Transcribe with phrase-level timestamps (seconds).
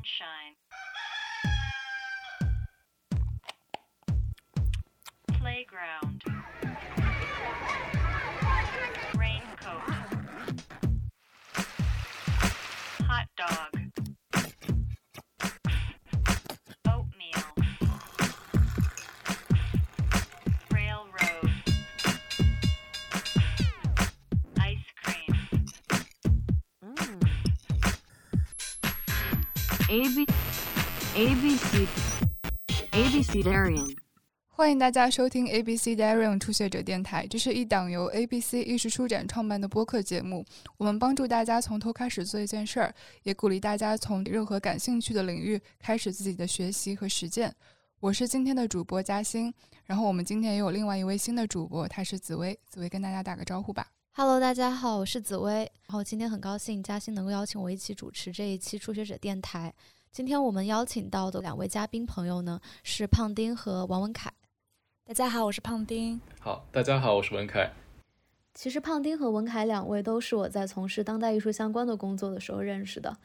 [0.00, 0.56] sunshine.
[5.38, 6.39] Playground.
[29.92, 30.24] A B
[31.16, 31.84] A B C
[32.92, 33.96] A B C Darian。
[34.46, 40.46] 欢迎大家收听 ABC Darian 初学者电台，这是一档由 ABC 艺术书展创办的播客节目。
[40.76, 47.52] 我们帮助大家从头开始做一件事儿，也鼓励大家从任何感兴趣的领域开始自己的学习和实践。
[47.98, 49.52] 我是今天的主播嘉欣，
[49.86, 52.56] 然后我们今天也有另外一位新的主播，他是紫薇。
[52.68, 53.88] 紫薇跟大家打个招呼吧。
[54.22, 55.60] Hello，大家好，我是紫薇。
[55.86, 59.72] 然后今天很高兴嘉欣能够邀请我一起主持这一期初学者电台。
[60.12, 64.30] 今天我们邀请到的两位嘉宾朋友呢是胖丁和王文凯。
[65.06, 66.20] 大家好，我是胖丁。
[66.38, 67.72] 好，大家好，我是文凯。
[68.52, 73.16] 其实胖丁和文凯两位都是我在从事当代艺术相关的工作的时候认识的。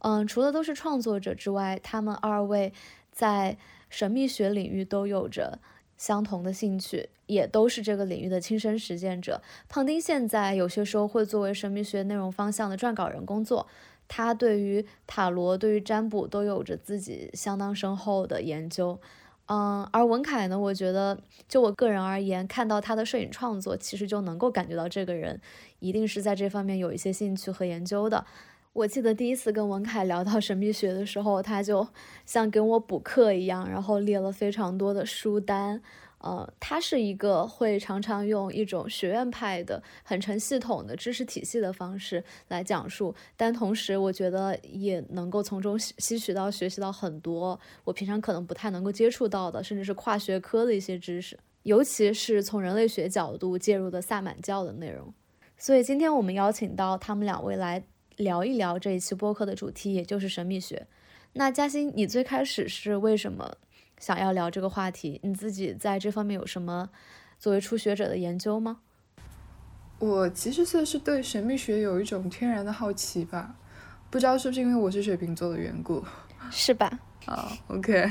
[0.00, 2.72] 嗯，除了都是创作者之外，他们二位
[3.12, 3.56] 在
[3.88, 5.60] 神秘学领域都有着
[6.00, 9.42] 相同的兴趣，也都是这个领域的亲身实践者。
[9.68, 13.66] 胖丁现在有些时候会作为神秘学内容方向的撰稿人工作，
[14.08, 18.98] 他对于塔罗、对于占卜都有着自己相当深厚的研究。
[19.44, 25.38] 嗯，而文凯呢，我觉得就我个人而言，看到他的摄影创作，其实就能够感觉到这个人
[25.80, 28.24] 一定是在这方面有一些兴趣和研究的。
[28.72, 31.86] 我记得第一次跟文凯聊到神秘学的时候，他就
[32.24, 35.82] 像跟我补课一样，然后列了非常多的书单。
[36.18, 55.12] 呃，他是一个会常常用一种学院派的、很成系统的知识体系的方式来讲述，但同时我觉得也能够从中吸吸取到、学习到很多我平常可能不太能够接触到的，甚至是跨学科的一些知识，尤其是从人类学角度介入的萨满教的内容。
[55.56, 57.82] 所以今天我们邀请到他们两位来
[58.20, 60.86] 聊一聊这一期播客的主题，也就是神秘学。
[61.32, 63.56] 那嘉欣，你最开始是为什么？
[63.98, 66.88] 想要聊这个话题，你自己在这方面有什么
[67.38, 68.80] 作为初学者的研究吗？
[69.98, 73.56] 我其实算是对神秘学有一种天然的好奇吧，
[74.10, 76.04] 不知道是不是因为我是水瓶座的缘故，
[76.50, 77.00] 是吧？
[77.26, 78.10] 啊，OK。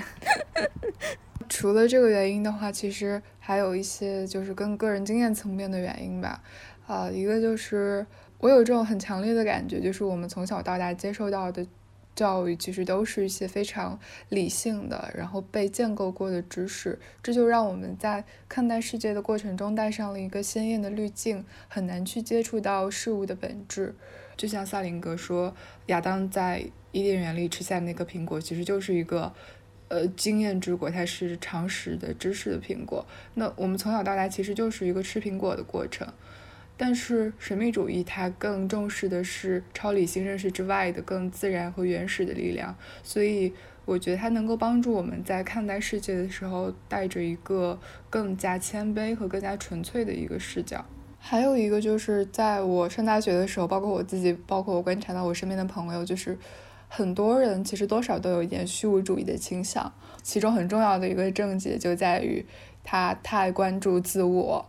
[1.49, 6.43] 除了这个原因的话，其实还有一些就是跟个人经验层面的原因吧。
[6.85, 8.05] 啊，一个就是
[8.39, 11.65] 我有这种很强烈的感觉，就是我们从小到大接受到的。
[12.15, 23.95] 教育其实都是一些非常理性的，然后被建构过的知识，这就让我们在看待世界的过程中带上了一个鲜艳的滤镜，很难去接触到事物的本质。
[24.35, 29.31] 就像萨林格说，亚当在伊甸园里吃下那个苹果，其实就是一个
[29.87, 33.05] 呃经验之果，它是常识的知识的苹果。
[33.35, 36.05] 那我们从小到大其实就是一个吃苹果的过程。
[36.81, 42.73] 但是神秘主义它更重视的是超理性认识之外的更自然和原始的力量，
[43.03, 43.53] 所以
[43.83, 47.77] 我觉得它能够帮助我们在看待世界的时候带着一个
[48.09, 50.85] 更加谦卑和更加纯粹的一个视角。
[51.17, 56.37] 还有一个就是在我上大学的时候，包括我自己，包括我观察到我身边的朋友，就是
[56.87, 59.91] 很多人其实多少都有一点虚无主义的倾向，
[60.23, 62.45] 其中很重要的一个症结就在于
[62.85, 64.65] 他太关注自我。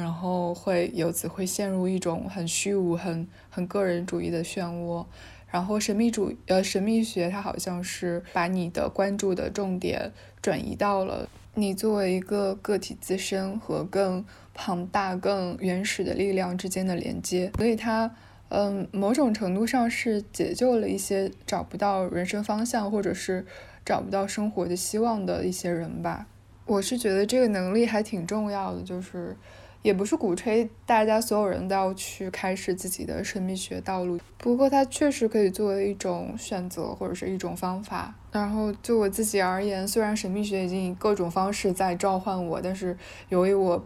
[0.00, 5.06] 然后会由此会陷入一种很虚无、很很个人主义的漩涡。
[5.48, 10.10] 然后神秘主呃神秘学它好像是把你的关注的重点
[10.42, 17.52] 转移到了你作为一个个体自身和更庞大、更原始的力量之间的连接。
[17.56, 18.12] 所以它
[18.48, 23.46] 嗯某种程度上是解救了一些找不到人生方向或者是
[23.86, 26.26] 找不到生活的希望的一些人吧。
[26.66, 29.36] 我是觉得这个能力还挺重要的，就是。
[29.84, 38.14] 也不是鼓吹大家所有人都要去开始自己的神秘学道路，不过它确实可以作为一种选择或者是一种方法。
[38.32, 42.96] 然后就我自己而言，虽然神秘学已经以各种方式在召唤我，但是
[43.28, 43.84] 由于我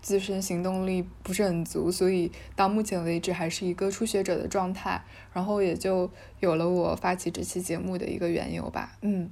[0.00, 5.04] 自身行动力不是很足，所以到目前为止还是一个初学者的状态。
[5.34, 6.10] 然后也就
[6.40, 8.96] 有了我发起这期节目的一个缘由吧。
[9.02, 9.30] 嗯，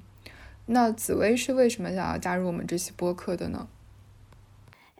[0.66, 3.66] 那紫薇是为什么想要加入我们这期播客的呢？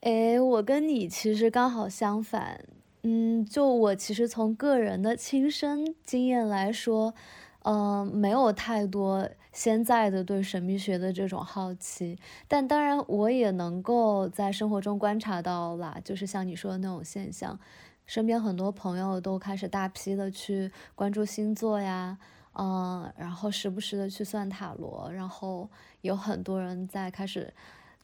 [0.05, 2.63] 诶，我跟你其实刚好相反，
[3.05, 7.15] 嗯，就我其实从个人的亲身经验来说，
[7.63, 17.59] 嗯，没有太多现在的对神秘学的这种好奇，但当然我也能够在生活中观察到啦，就是像你说的那种现象，
[18.05, 22.19] 身边很多朋友都开始大批的去关注星座呀，
[22.53, 25.71] 嗯，然后时不时的去算塔罗，然后
[26.03, 27.51] 有很多人在开始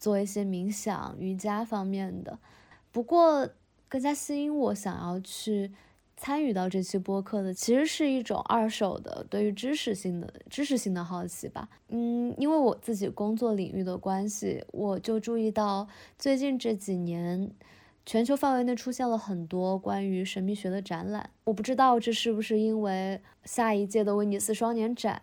[0.00, 2.36] 做一些冥想、瑜伽方面的。
[2.90, 3.48] 不过，
[3.88, 5.70] 更加吸引我想要去
[6.16, 11.68] 参与到这期播客的，其实是一种二手的对于知识性的知识性的好奇吧。
[11.90, 15.86] 嗯，因为我自己工作领域的关系，我就注意到
[16.18, 17.52] 最近这几年。
[18.06, 25.20] 全球范围内出现了很多关于神秘学的展览，我不知道这是不是因为下一届的威尼斯双年展，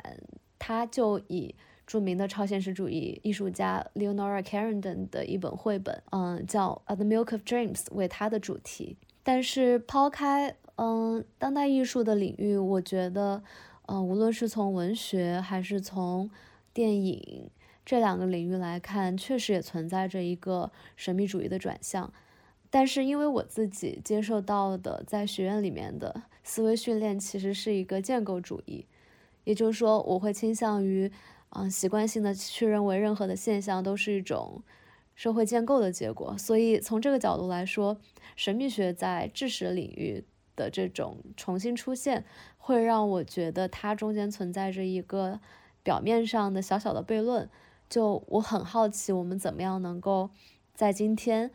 [0.57, 1.53] 它就以
[1.87, 8.97] 著名的超现实主义艺术家 Leonora Carrington 的一本绘本，嗯，叫《The Milk of Dreams》为它的主题。
[9.23, 13.41] 但是抛开嗯当代艺术的领域，我觉得，
[13.87, 16.29] 嗯，无论是从文学还是从
[16.73, 17.49] 电影
[17.85, 22.13] 这两个领域来看，确实也存在着一个神秘主义的转向。
[22.69, 28.85] 但是因为我自己接受到的在学院里面的思维训练，其实是一个建构主义，
[29.45, 31.09] 也就是说，我会倾向于，
[31.57, 34.61] 嗯，习惯性的去认为任何的现象都是一种
[35.15, 36.37] 社会建构的结果。
[36.37, 37.97] 所以从这个角度来说，
[38.35, 40.23] 神秘学在知识领域
[40.55, 42.23] 的这种重新出现，
[42.57, 45.39] 会让我觉得它中间存在着一个
[45.83, 47.49] 表面上的小小的悖论。
[47.89, 50.29] 就我很好奇，我们怎么样能够
[50.73, 51.51] 在今天。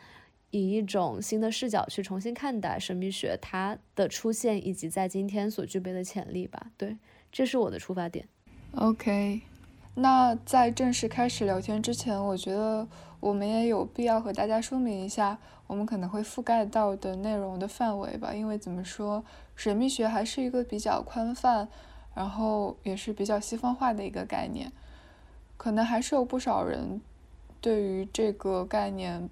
[0.54, 6.70] 以一种新的视角去重新看待神秘学，它的出现以及在今天所具备的潜力吧。
[6.76, 6.98] 对，
[7.32, 8.28] 这是我的出发点。
[8.72, 9.40] OK，
[9.94, 12.86] 那在正式开始聊天之前，我觉得
[13.20, 18.32] 我们也有必要和大家说明一下，我们可能会覆盖到的内容的范围吧。
[18.32, 19.24] 因为怎么说，
[19.54, 21.68] 神秘学还是一个比较宽泛，
[22.14, 24.72] 然后也是比较西方化的一个概念，
[25.56, 27.00] 可能还是有不少人
[27.60, 29.28] 对于这个概念。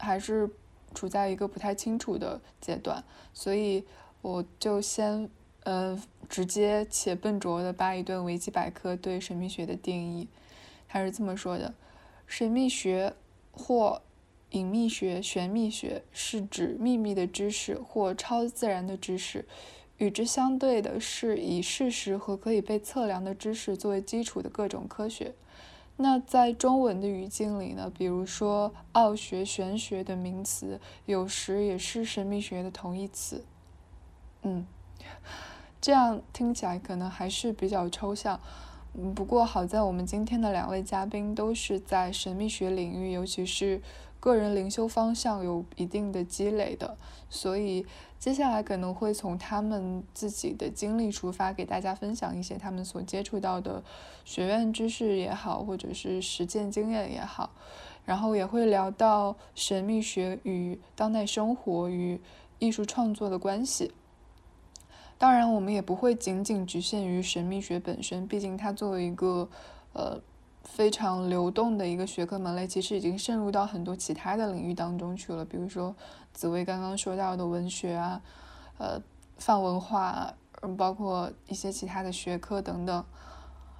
[0.00, 0.48] 还是
[0.94, 3.02] 处在一个不太清楚的阶段，
[3.34, 3.84] 所以
[4.22, 5.28] 我就先
[5.68, 10.26] 呃直接且笨拙的扒一顿维基百科对神秘学的定义。
[10.88, 11.74] 他是这么说的：
[12.26, 13.12] 神秘学
[13.52, 14.00] 或
[14.52, 19.44] 隐秘学、玄秘学是指秘密的知识或超自然的知识，
[19.98, 25.34] 与之相对的是以事实和可以被测量的知识作为基础的各种科学。
[25.98, 33.44] 那在中文的语境里呢，比如说奥学、玄学的名词，有时也是神秘学的同义词。
[34.40, 34.66] 嗯，
[35.80, 38.40] 这样听起来可能还是比较抽象。
[39.14, 43.80] 不过好在我们今天的两位嘉宾都是在神秘学领域，尤其是
[44.18, 46.96] 个人灵修方向有一定的积累的，
[47.28, 47.86] 所以。
[48.18, 53.80] 接下来可能会从他们自己的经历出发，给大家分享一些他们所接触到的
[54.24, 57.50] 学院知识也好，或者是实践经验也好，
[58.04, 62.20] 然后也会聊到神秘学与当代生活与
[62.58, 63.92] 艺术创作的关系。
[65.18, 69.48] 当然，我们也不会仅仅局限于神秘学本身，毕竟它作为一个
[69.92, 70.18] 呃
[70.62, 75.94] 非常流动的一个学科门类，其实已经渗入到很多其他的领域当中去了，比如说。
[76.30, 78.22] 紫薇刚刚说到的文学啊，
[78.76, 79.02] 呃，
[79.38, 80.32] 泛文化，
[80.76, 83.04] 包括一些其他的学科等等，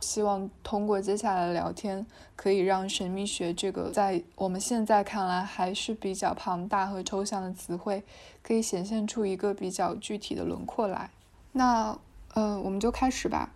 [0.01, 2.05] 希望通过接下来的聊天，
[2.35, 8.03] 可以让神秘学这个在我们现在看来还是比较庞大和抽象的词汇，
[8.43, 11.11] 可以显现出一个比较具体的轮廓来。
[11.59, 11.99] 那，
[12.33, 13.51] 呃，我们就开始吧，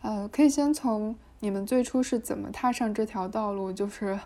[0.00, 4.18] 呃，可以先从你们最初是怎么踏上这条道路，就是。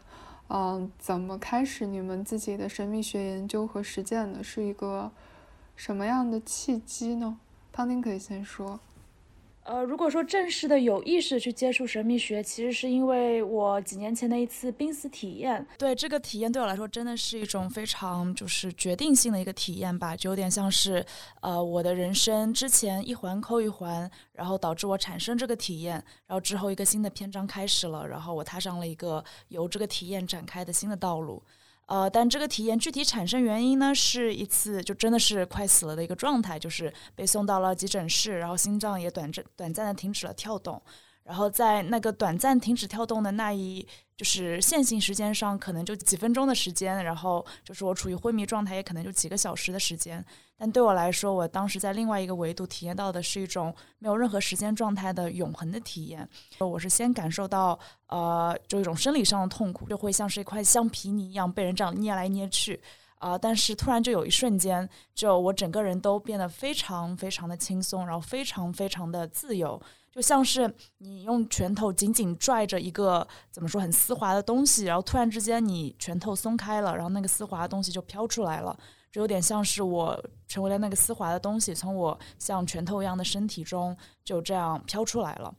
[0.49, 4.44] 嗯，怎么开始你们自己的神秘学研究和实践的？
[4.44, 5.11] 是一个
[5.75, 7.37] 什么样的契机呢？
[7.73, 8.78] 汤丁可以先说。
[9.66, 15.66] 呃，如果说正式的有意识去接触神秘学，其实是因为我几年前的一次濒死体验。
[15.76, 21.04] 对这个体验对我来说，真的是一种非常就是决定性的一个体验吧，就有点像是
[21.40, 25.94] 呃我的人生之前一环扣一环，然后导致我产生这个体验，
[26.28, 31.42] 然后之后一个新的篇章开始了，然后我踏上了一个由这个体验展开的新的道路。
[31.86, 40.82] 呃，但这个体验具体产生原因呢，是一次就真的是快死了的一个状态，就是被送到了急诊室，然后心脏也短暂短暂的停止了跳动。
[41.26, 43.85] 然后在那个短暂停止跳动的那一，
[44.16, 50.25] 就是线性时间上，可能就几分钟的时间，然后就是我处于昏迷状态，也可能就几个小时的时间。
[50.56, 56.26] 但对我来说，我当时在另外一个维度体验到的是一种没有任何时间状态的永恒的体验。
[56.61, 62.80] 我是先感受到，呃，就一种生理上的痛苦，就会像是一块橡皮泥一样被人这样捏来捏去，
[63.18, 69.83] 啊，但是突然就有一瞬间，就我整个人都变得非常非常的轻松，然后非常非常的自由。
[70.16, 78.75] 就像是你用拳头紧紧拽着一个怎么说很丝滑的东西，然后突然之间你拳头松开了，然后那个丝滑的东西就飘出来了，
[79.12, 80.18] 就有点像是我
[80.49, 83.94] 成为了那个丝滑的东西，从我像拳头一样的身体中
[84.25, 85.54] 就这样飘出来了。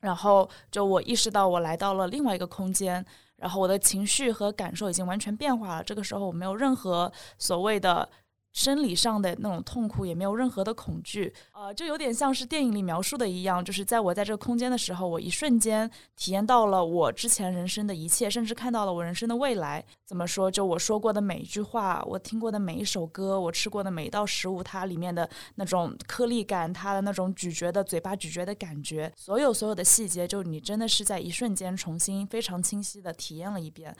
[0.00, 3.04] 然后就我意识到我来到了另外一个空间，
[3.36, 5.84] 然后我的情绪和感受已经完全变化了。
[5.84, 8.08] 这个时候我没有任何所谓的。
[8.52, 19.84] 生理上的那种痛苦也没有任何的恐惧，呃，就有点像是电影里描述的一样，就是在我在这个空间的时候，我一瞬间体验到了我之前人生的一切，甚至看到了我人生的未来。
[20.04, 20.50] 怎么说？
[20.50, 33.96] 就我说过的每一句话，我听过的每一首歌，我吃过的每一道食物，它里面的那种颗粒感，它的那种咀嚼的嘴巴咀嚼的感觉，所有所有的细节，就你真的是在一瞬间重新非常清晰的体验了一遍。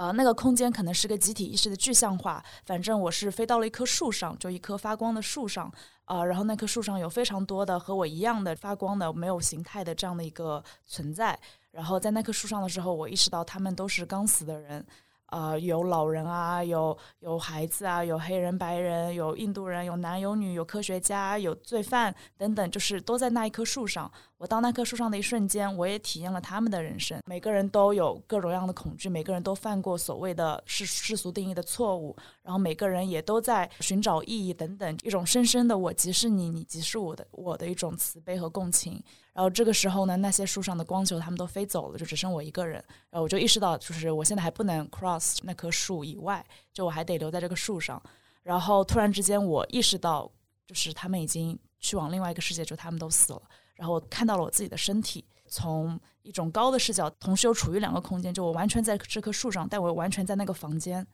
[0.00, 2.42] 呃，那个空间可能是个集体意识的具象化。
[2.64, 5.70] 反正我是飞到了一棵树上，就一棵发光的树上。
[6.06, 11.38] 呃，然后那棵树上有非常多的和我一样的发光的、没有形态的这样的一个存在。
[11.70, 14.82] 然后在那棵树上的时候，我意识到他们都是刚死的人。
[15.26, 24.10] 呃，有老人啊，有有孩子啊，有黑人、白人，有印度人，有男有女，有科学家，有罪犯等等，就是都在那一棵树上。
[24.40, 27.20] 我到那棵树上的一瞬间，我也体验了他们的人生。
[27.26, 38.94] 每个人都有各种各样的恐惧，每个人都犯过所谓的世世俗定义的错误，然后每个人也都在寻找意义等等，一种深深的“我即是你，你即是我的”我的一种慈悲和共情。
[39.34, 42.82] 然后这个时候呢，那些树上的光球他们都飞走了，就只剩我一个人。
[43.10, 46.42] 然后我就意识到，就是我现在还不能 cross 那棵树以外，
[46.72, 48.02] 就我还得留在这个树上。
[48.42, 50.32] 然后突然之间，我意识到，
[50.66, 53.42] 就是他们已经去往另外一个世界，就他们都死了。
[53.80, 61.04] 然后看到了我自己的身体，从一种高的视角，同时又处于两个空间，就我完全在这棵树上，但我完全在那个房间。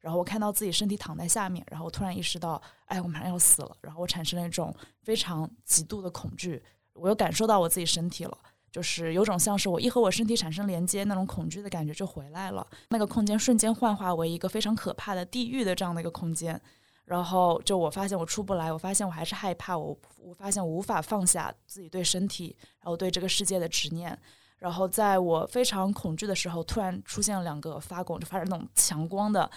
[0.00, 3.76] 然后我看到自己身体躺在下面，然后我突然意识到，哎，我马上要死了。
[3.82, 6.60] 然后我产生了一种非常极度的恐惧。
[6.94, 8.36] 我又感受到我自己身体了，
[8.72, 12.66] 就是有种像是我一和我身体产生连接，那种恐惧的感觉就回来了。
[12.88, 16.60] 那个空间瞬间幻化为一个非常可怕的地狱的这样的一个空间，
[17.08, 24.16] 然后就我发现我出不来，我发现我还是害怕，我我发现我无法放下自己对身体，然后对这个世界的执念。
[24.58, 29.50] 然后在我非常恐惧的时候，突然出现了两个发光，就发生那种强光的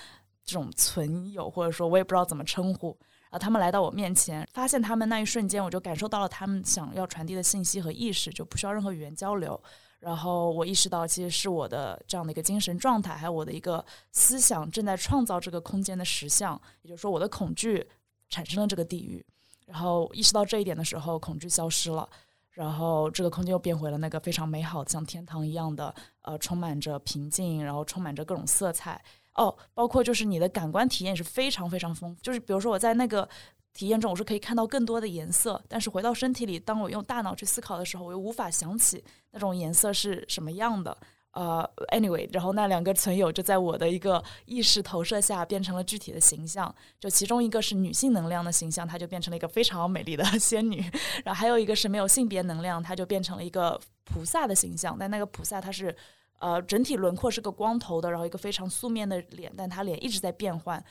[0.45, 2.97] 这种存有，或者说我也不知道怎么称呼。
[3.23, 9.61] 然后，他们来到我面前，发现他们那一瞬间，我就感受到了他们想要传递的信息和意识，就不需要任何语言交流。
[10.01, 16.59] 然后我意识到，其实是我的这样的一个精神状态，还有我的一个思想正在创造这个空间的实像。
[16.81, 17.87] 也就是说，我的恐惧
[18.27, 19.23] 产生了这个地狱。
[19.67, 22.09] 然后意识到这一点的时候，恐惧消失了，
[22.49, 25.93] 然后这个空间又变回了那个非常美好的，像天堂一样的，
[26.23, 28.99] 呃，充满着平静，然后充满着各种色彩。
[29.35, 32.21] 哦，包括就是你的感官体验是非常非常丰富。
[32.21, 33.29] 就是比如说我在那个
[33.73, 40.95] 体验中，我是可以看到更多的颜色，但是回到身体里，当我用大脑去思考的时候，我又无法想起那种颜色是什么样的。
[41.31, 46.73] 呃，anyway，然后那两个存有就在我的一个意识投射下变成了具体的形象。
[46.99, 50.81] 就其中一个是女性能量的形象，它就变成了一个非常美丽的仙女；
[51.23, 54.97] 然后还有一个是没有性别能量，它就变成了一个菩萨的形象。
[54.99, 55.95] 但那个菩萨它是。
[56.41, 60.83] 呃，整体轮廓是个光头的，然后一个非常素面的脸，但他脸一直在变换，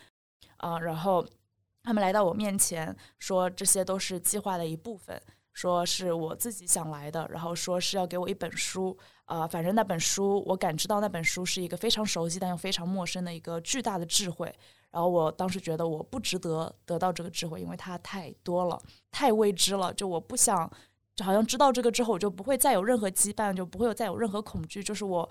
[0.58, 1.26] 啊，然后
[1.82, 5.20] 他们来到我面前，说这些都是计划的一部分，
[5.52, 14.46] 说是我自己想来的，然后说是要给我一本书，啊，反正那本书我感知到那本书是一个非常熟悉但又非常陌生的一个巨大的智慧，
[14.90, 20.70] 然后我当时觉得我不值得得到这个智慧，因为它太多了，太未知了，就我不想。
[21.16, 24.82] 就好像知道这个之后，我就不会再有任何羁绊，就不会有再有任何恐惧。
[24.82, 25.28] 就是我，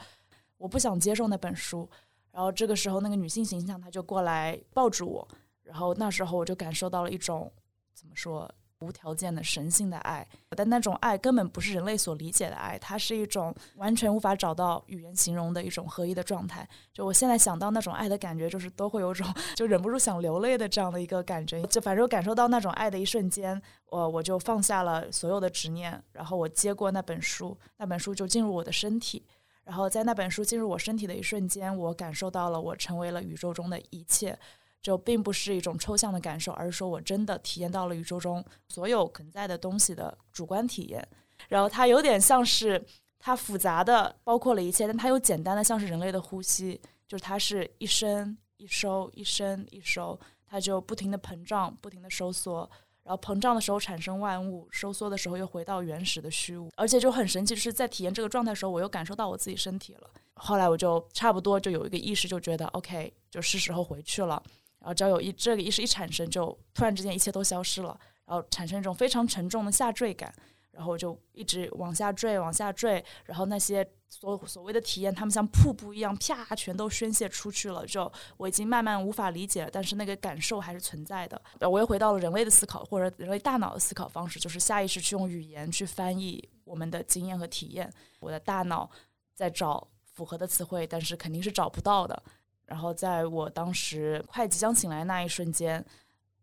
[0.58, 1.89] 我不想接受那本书。
[2.32, 5.27] 然后这个时候，那个女性形象她就过来抱住我，
[5.70, 7.52] 然后那时候我就感受到了一种
[7.94, 8.50] 怎么说？
[8.82, 16.66] 无条件的神性的爱，但那种爱根本不是人类所理解的爱，它是一种完全无法找到语言形容的一种合一的状态。
[16.94, 21.62] 就我现在想到那种爱的感觉，就是都会有种就忍不住想流泪的这样的一个感觉。
[21.64, 29.26] 就反正我感受到那种爱的一瞬间，我我就放下了所有的执念，然后我接过那本书，那本书就进入我的身体，
[29.66, 34.40] 然后在那本书进入我身体的一瞬间，我感受到了我成为了宇宙中的一切。
[34.81, 41.05] 就并不是一种抽象的感受，而是说我真的体验到了宇宙中所有存在的东西的主观体验。
[41.48, 42.83] 然后它有点像是
[43.17, 52.69] 它复杂的包括了一切，但它又简单的像是人类的呼吸，就是它是一升一收，一升一收，它就不停的膨胀，不停的收缩，
[53.03, 56.69] 然后膨胀的时候产生万物，收缩的时候又回到原始的虚无。
[56.75, 60.09] 而且就很神奇，就是在体验这个状态的时候，我又感受到我自己身体了。
[60.36, 64.41] 后来我就差不多就有一个意识，就觉得 OK，就是时候回去了。
[64.79, 70.33] 然后只要有一这个意识一产生，就突然之间一切都消失了，然后产生一种非常沉重的下坠感。
[70.71, 77.86] 然后就一直往下坠，往下坠，然后那些所所谓的体验，他们像瀑布一样，啪，全都宣泄出去了。
[77.86, 81.41] 就我已经慢慢无法理解了，但是那个感受还是存在的。
[81.69, 87.91] 我又回到了人类的思考，或者人类大脑的思考方式，就是下意识去用语言去翻译我们的经验和体验。
[88.21, 88.89] 我的大脑
[89.33, 92.24] 在找符合的词汇，但是肯定是找不到的。
[92.70, 95.84] 然后在我当时快即将醒来那一瞬间，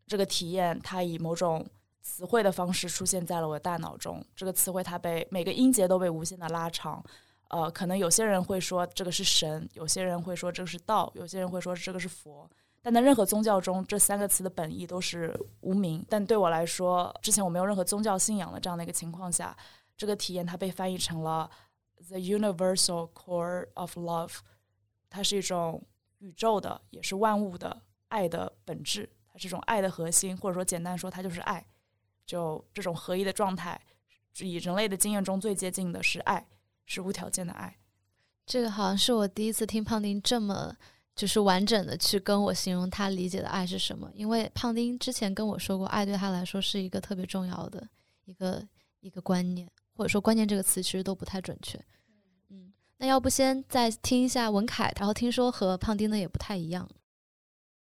[0.06, 1.64] 这个体验它以某种。
[2.08, 7.04] 词汇的方式出现在了我的大脑中，这个词汇它被每个音节都被无限的拉长，
[7.48, 12.48] 呃，可能有些人会说这个是神，有些人会说这个是道，有些人会说这个是佛，
[12.80, 16.06] 但在任何宗教中，这三个词的本意都是无名。
[16.08, 19.54] 但对我来说，之前我没有任何宗教信仰的这样的一个情况下，
[19.96, 21.50] 这个体验它被翻译成了
[22.08, 24.36] the universal core of love，
[25.10, 25.82] 它是一种
[26.18, 31.64] 宇宙的，也是万物的爱的本质，它是一种爱的核心，或者说简单说，它就是爱。
[32.24, 33.80] 就这种合一的状态，
[34.40, 36.44] 以人类的经验中最接近的是爱，
[36.84, 37.78] 是无条件的爱。
[38.44, 40.76] 这个好像是我第一次听胖丁这么
[41.14, 44.10] 就是完整的去跟我形容他理解的爱是什么。
[44.12, 47.88] 因为胖丁之前跟我说过，爱对他来说是一个特别重要的
[48.24, 48.60] 一个
[48.98, 51.80] 一个观念，或者说观念这个词其实都不太准确。
[52.98, 56.88] 那要不先再听一下文凯，然后听说和胖丁的也不太一样。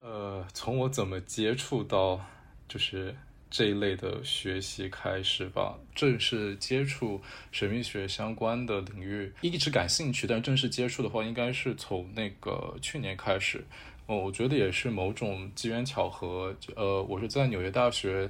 [0.01, 2.20] 呃，从我怎么接触到
[2.67, 3.15] 就是。
[3.55, 10.25] 这一类的学习开始吧，正式接触神秘学相关的领域，一直感兴趣。
[10.25, 13.63] 但正式接触的话，应该是从那个去年开始。
[14.08, 16.51] 哦，我觉得也是某种机缘巧合。
[16.75, 18.27] 呃，我是在纽约大学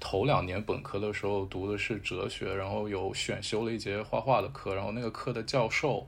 [0.00, 6.06] 头两年本科的时候读的是哲学，然后有选修了一节画画的课，然后那个课的教授。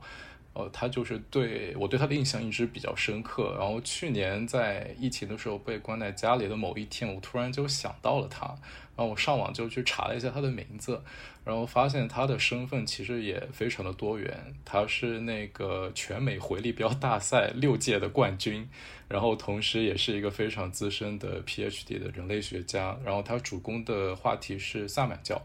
[0.53, 3.55] 呃，他就是对我对他的印象一直比较深刻。
[3.57, 8.55] 然后去年在疫情的时候被关在家里的某一天，我突然就想到了他。
[8.99, 11.01] 然后我上网就去查了一下他的名字，
[11.45, 14.53] 然后发现他的身份其实也非常的多元。
[14.65, 18.67] 他是那个全美回力镖大赛六届的冠军，
[19.07, 22.97] 然后同时也是一个非常资深的 PhD 的人类学家。
[23.05, 25.41] 然后他主攻的话题是萨满教。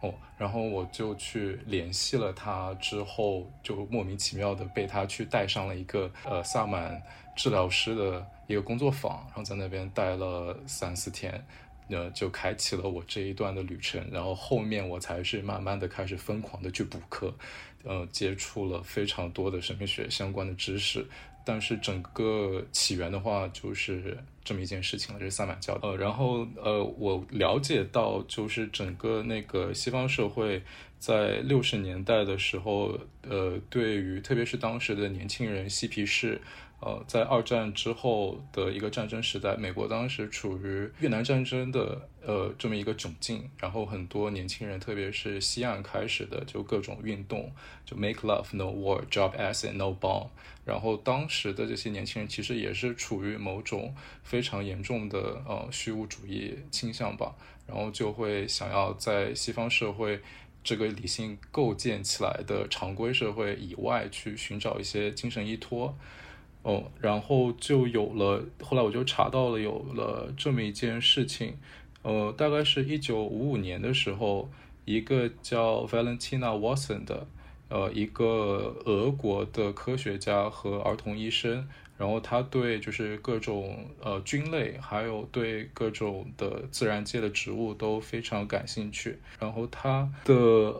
[0.00, 7.02] 哦然后我就去联系了他，之后就莫名其妙的被他去带上了一个呃萨满
[7.36, 11.44] 治疗师的一个工作坊，然后在那边待了三四天，
[11.88, 14.04] 那，就开启了我这一段的旅程。
[14.10, 17.34] 然后后面我才是慢慢的开始疯狂的去补课，
[17.82, 21.06] 呃，接触了非常多的神秘学相关的知识。
[21.46, 25.78] 但是整个起源的话，就是这么一件事情了，这是萨满教。
[25.82, 30.62] 呃，然后呃，我了解到，就是整个那个西方社会，
[31.04, 36.40] 在六十年代的时候，呃，对于特别是当时的年轻人嬉皮士。
[36.80, 47.50] 呃，在二战之后的一个战争时代，美国当时处于越南战争的呃这么一个窘境，然后很多年轻人，特别是西岸开始的就各种运动，
[47.86, 50.28] 就 Make Love No War，Drop Acid No Bomb，
[50.66, 57.34] 然后当时的这些年轻人其实也是处于某种非常严重的呃虚无主义倾向吧，
[57.66, 60.20] 然后就会想要在西方社会
[60.64, 65.94] 这个理性构建起来的常规社会以外去寻找一些精神依托。
[66.62, 71.58] 哦，然后就有了，后来我就查到了有了这么一件事情，
[72.00, 74.48] 呃，大概是一九五五年的时候，
[74.86, 77.26] 一个叫 Valentina Watson 的，
[77.68, 90.34] 呃，一个俄国的科学家和儿童医生，然后他对就是各种呃菌类，还有对各种的自然界的植物都非常感兴趣，然后她的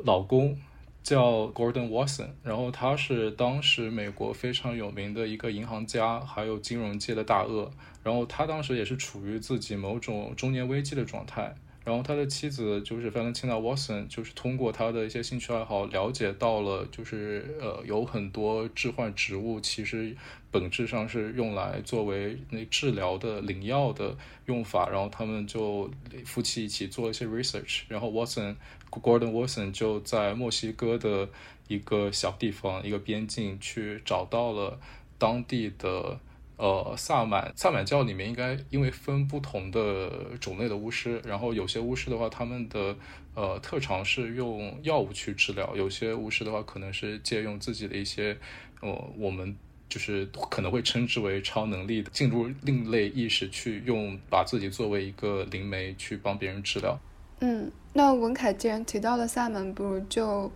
[0.04, 0.56] 老公。
[1.04, 7.70] 叫 Gordon Watson，然后他是当时美国非常有名的一个银行家，还有金融界的大鳄。
[8.02, 11.54] 然后他当时也是处于自己某种中年危机的状态。
[11.84, 20.16] 然后他的妻子就是 Valentina Watson，就是通过他的一些兴趣爱好了解到了，就是呃有很多致幻植物其实
[20.50, 24.16] 本质上是用来作为那治疗的领药的
[24.46, 24.88] 用法。
[24.88, 25.90] 然后他们就
[26.24, 27.82] 夫妻一起做一些 research。
[27.88, 28.56] 然后 Watson
[28.90, 31.28] Gordon Watson 就在墨西哥的
[31.68, 34.80] 一个小地方一个边境去找到了
[35.18, 36.18] 当地的。
[36.56, 40.08] 呃，萨满萨满教里面应该因为分不同的
[40.40, 42.96] 种类的巫师，然后有些巫师的话，他们的
[43.34, 48.38] 呃特长是用药物去治疗；有些巫师的话，可能是借用自己的一些
[48.82, 49.56] 呃，我们
[49.88, 56.96] 就是可能会称之为超能力的，进入另类意识去用，把自己作为一个灵媒去帮别人治疗。
[57.40, 60.50] 嗯，那文凯既然提到了萨满，不如就。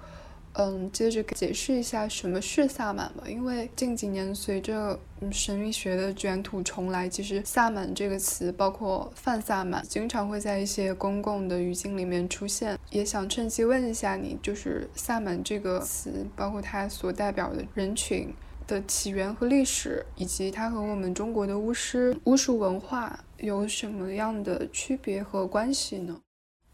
[0.59, 3.23] 嗯，接着解释一下什么是萨满吧。
[3.29, 4.99] 因为近几年随着
[5.31, 12.77] 神秘学的卷土重来，其实萨满这个词，包括泛萨满，经常会在一些公共的语境里面出现。
[12.90, 18.35] 也想趁机问一下你，就是萨满这个词，包括它所代表的人群
[18.66, 26.21] 的起源和历史，以及它和我们中国的巫师、巫术文化有什么样的区别和关系呢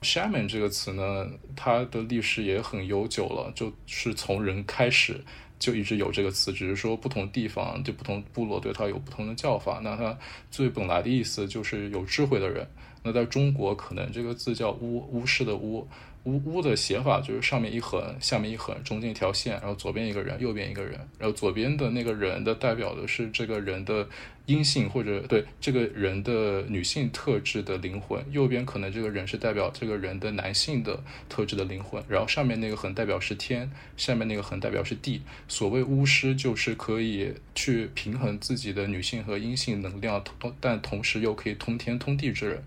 [0.05, 5.21] ？shaman 这个词呢，它的历史也很悠久了，就是从人开始
[5.59, 9.81] 就一直有这个词，只是说不同地方就不同部落对它有不同的叫法。
[9.83, 10.17] 那它
[10.51, 12.65] 最本来的意思就是有智慧的人。
[13.03, 15.87] 那在中国，可能这个字叫巫巫师的巫
[16.25, 24.09] 巫巫的写法就是上面一横，下面一横，中间一条线，然后左边一个人，右边一个人，然后左边的那个人的代表的是这个人的
[24.47, 35.21] 阴性或者对这个人的女性特质的灵魂，右边可能这个人是代表这个人的男性的特质的灵魂，然后上面那个横代表是天，下面那个横代表是地。
[35.47, 42.63] 所谓巫师就是可以去平衡自己的女性和阴性能量，同但同时又可以通天通地之人。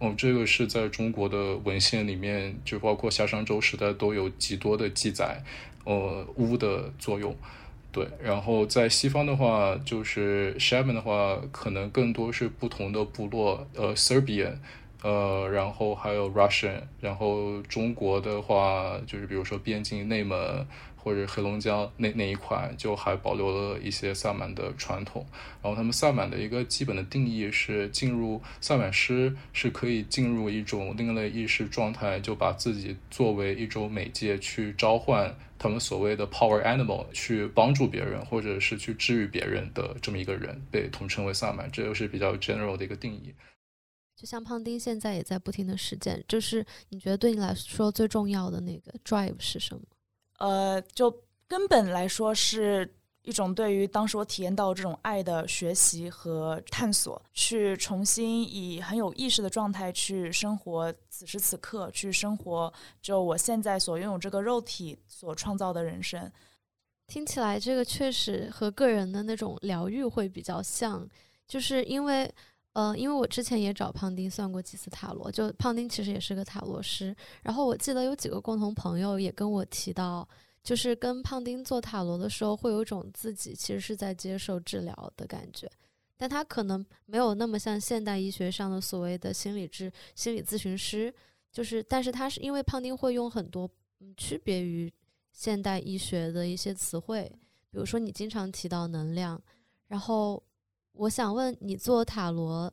[0.00, 5.42] 哦，这个是在中国的文献里面，就包括夏商周时代都有极多的记载，
[5.84, 7.36] 呃，巫的作用。
[7.92, 14.54] 对，然后在西方的话，就是 shaman 的话，可能更多是不同的部落，呃，Serbian，
[15.02, 20.66] 呃，然后还有 Russian，然后中国的话，就是比如说边境内蒙。
[21.02, 25.26] 或者黑龙江那那一块就还保留了一些萨满的传统，
[25.62, 43.34] 然后他们萨满的一个基本的定义是，进入萨满师是可以进入一种另类意识状态，就把自己作为一种媒介去召唤他们所谓的 power animal 去帮助别人，或者是去治愈别人的这么一个人，被统称为萨满，这又是比较 general 的一个定义。
[44.16, 49.82] 就像胖丁现在也在不停的实践，就是你觉得对你来说最重要的那个 drive 是什么？
[50.40, 66.30] 呃，就根本来说是一种对于当时我体验到这种爱的学习和探索，去重新以很有意识的状态去生活此时此刻，去生活就我现在所拥有这个肉体所创造的人生。
[67.06, 71.08] 听起来这个确实和个人的那种疗愈会比较像，
[71.46, 72.32] 就是因为。
[72.74, 77.14] 嗯，因为我之前也找胖丁算过几次塔罗，就胖丁其实也是个塔罗师。
[77.42, 80.26] 然后我记得有几个共同朋友也跟我提到，
[80.62, 85.68] 就是跟胖丁做塔罗的时候，会有一种自己其实是在接受治疗的感觉，
[86.16, 91.12] 但他可能没有那么像现代医学上的所谓的心理治心理咨询师，
[91.50, 94.88] 就是但是他是因为胖丁会用很多嗯区别于
[95.32, 97.28] 现代医学的一些词汇，
[97.68, 99.42] 比如说你经常提到能量，
[99.88, 100.40] 然后。
[100.92, 102.72] 我想问你，做塔罗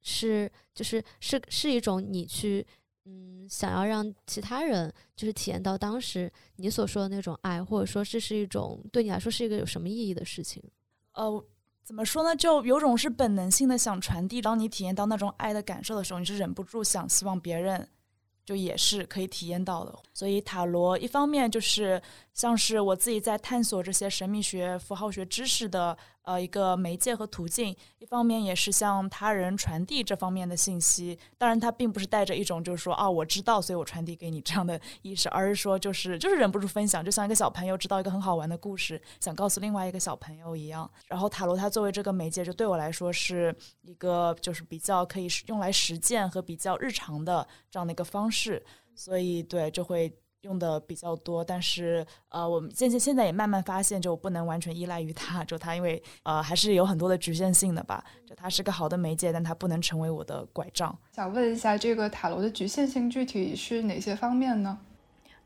[0.00, 2.66] 是就是是是一种你去
[3.04, 10.62] 嗯想要让其他人就是体验到当时你所说的那种爱，或者说这是一种对你来说是一个有什么意义的事情？
[11.12, 11.44] 呃，
[11.82, 12.34] 怎么说呢？
[12.34, 17.86] 就有种是本能性的想传递，当你体验到那种爱的感受的时候，你是忍不住想希望别人
[18.44, 19.94] 就也是可以体验到的。
[20.14, 22.00] 所以塔罗一方面就是
[22.32, 25.96] 像是我自己在探索这些神秘学、符号学知识的。
[26.26, 31.16] 呃，一个媒介和途径，一方面也是向他人传递这方面的信息。
[31.38, 40.90] 当然，他并不是带着一种就是说啊，我知道，所以我传递给你这样的意识，而是说就是就是忍不住分享，就像一个小朋友知道一个很好玩的故事，想告诉另外一个小朋友一样。
[41.06, 48.60] 然后塔罗它作为这个媒介，就对我来说是一个就是比较可以用来实践和比较日常的这样的一个方式，
[48.96, 50.12] 所以对就会。
[50.42, 58.04] 用的比较多，但是呃，我们渐渐现在也慢慢发现，就不能完全依赖于它，就它因为呃还是有很多的局限性的吧。
[58.26, 60.96] 就它是个好的媒介，但它不能成为我的拐杖。
[61.12, 64.78] 想问一下，这个塔罗的局限性具体是哪些方面呢？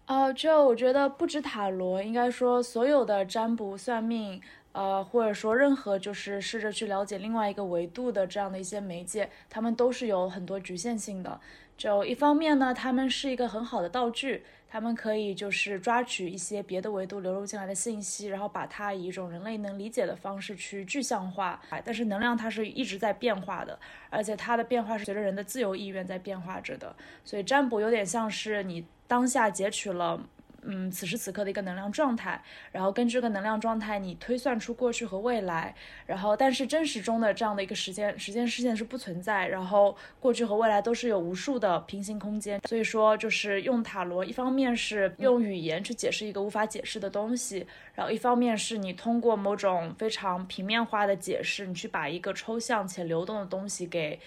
[0.06, 11.40] 哦，就我觉得不止塔罗，应该说所有的占卜、算命，呃，或者说任何就是试着去了解另外一个维度的这样的一些媒介，它们都是有很多局限性的。
[11.80, 14.44] 就一方面呢，他们是一个很好的道具。
[14.68, 21.58] 他们可以就是抓取一些别的维度流入进来的信息，然后把它以一种人类能理解的方式去具象化。
[21.82, 23.76] 但是能量它是一直在变化的，
[24.10, 26.94] 而且它的变化是随着人的自由意愿在变化着的。
[27.24, 30.20] 所以占卜有点像是你当下截取了。
[30.62, 35.74] 嗯，此时此刻的一个能量状态，然后根据这个能量状态，你推算出过去和未来，
[36.06, 54.20] 然后但是真实中的这样的一个时间时间事件是不存在，然后过去和未来都是有无数的平行空间，所以说就是用塔罗，一方面是用语言去解释一个无法解释的东西，然后一方面是你通过某种非常平面化的解释，你去把一个抽象且流动的东西给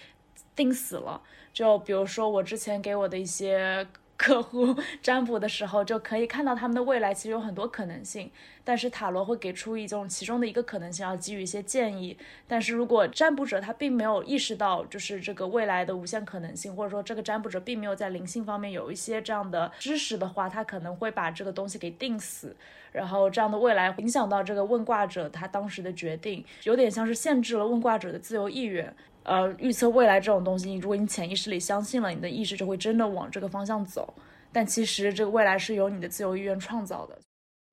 [0.56, 1.22] 定死了。
[1.52, 3.86] 就比如说我之前给我的一些。
[4.16, 8.30] 客户占卜的时候，就可以看到他们的未来其实有很多可能性，
[8.62, 12.16] 但是塔罗会给出一种其中的一个可能性，要给予一些建议。
[12.46, 22.56] 但是如果占卜者他并没有意识到就是这个未来的无限可能性，或者说这个占卜者并没有在灵性方面有一些这样的知识的话，他可能会把这个东西给定死，
[22.92, 28.94] 然后这样的未来影响到这个问卦者他当时的决定，有点像是限制了问卦者的自由意愿。
[29.24, 34.14] 呃，预测未来这种东西，如果你潜意识里相信了，你的意识就会真的往这个方向走。
[34.52, 37.18] 但其实这个未来是由你的自由意愿创造的。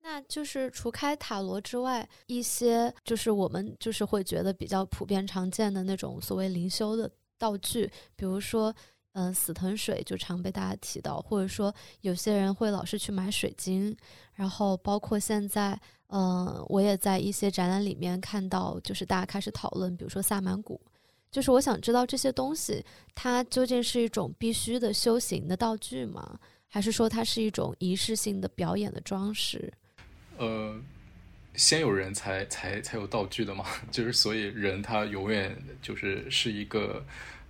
[0.02, 8.74] 那就是除开塔罗之外，一些就是我们就是会觉得比较普遍常见的那种所谓灵修的道具，比如说，
[9.12, 13.96] 嗯，死藤水就常被大家提到，或者说有些人会老是去买水晶，
[14.34, 20.82] 然后包括现在，嗯，我也在一些展览里面看到，就是大家开始讨论，比如说萨满鼓。
[21.32, 22.84] 就是我想知道这些东西，
[23.16, 26.40] 它究竟是一种必须的修行的道具吗？
[26.68, 29.74] 还是说它是一种仪式性的表演的装饰？
[30.38, 30.80] 呃，
[31.56, 37.04] 先有人才才才有道具的嘛， 就是所以人他永远就是是一个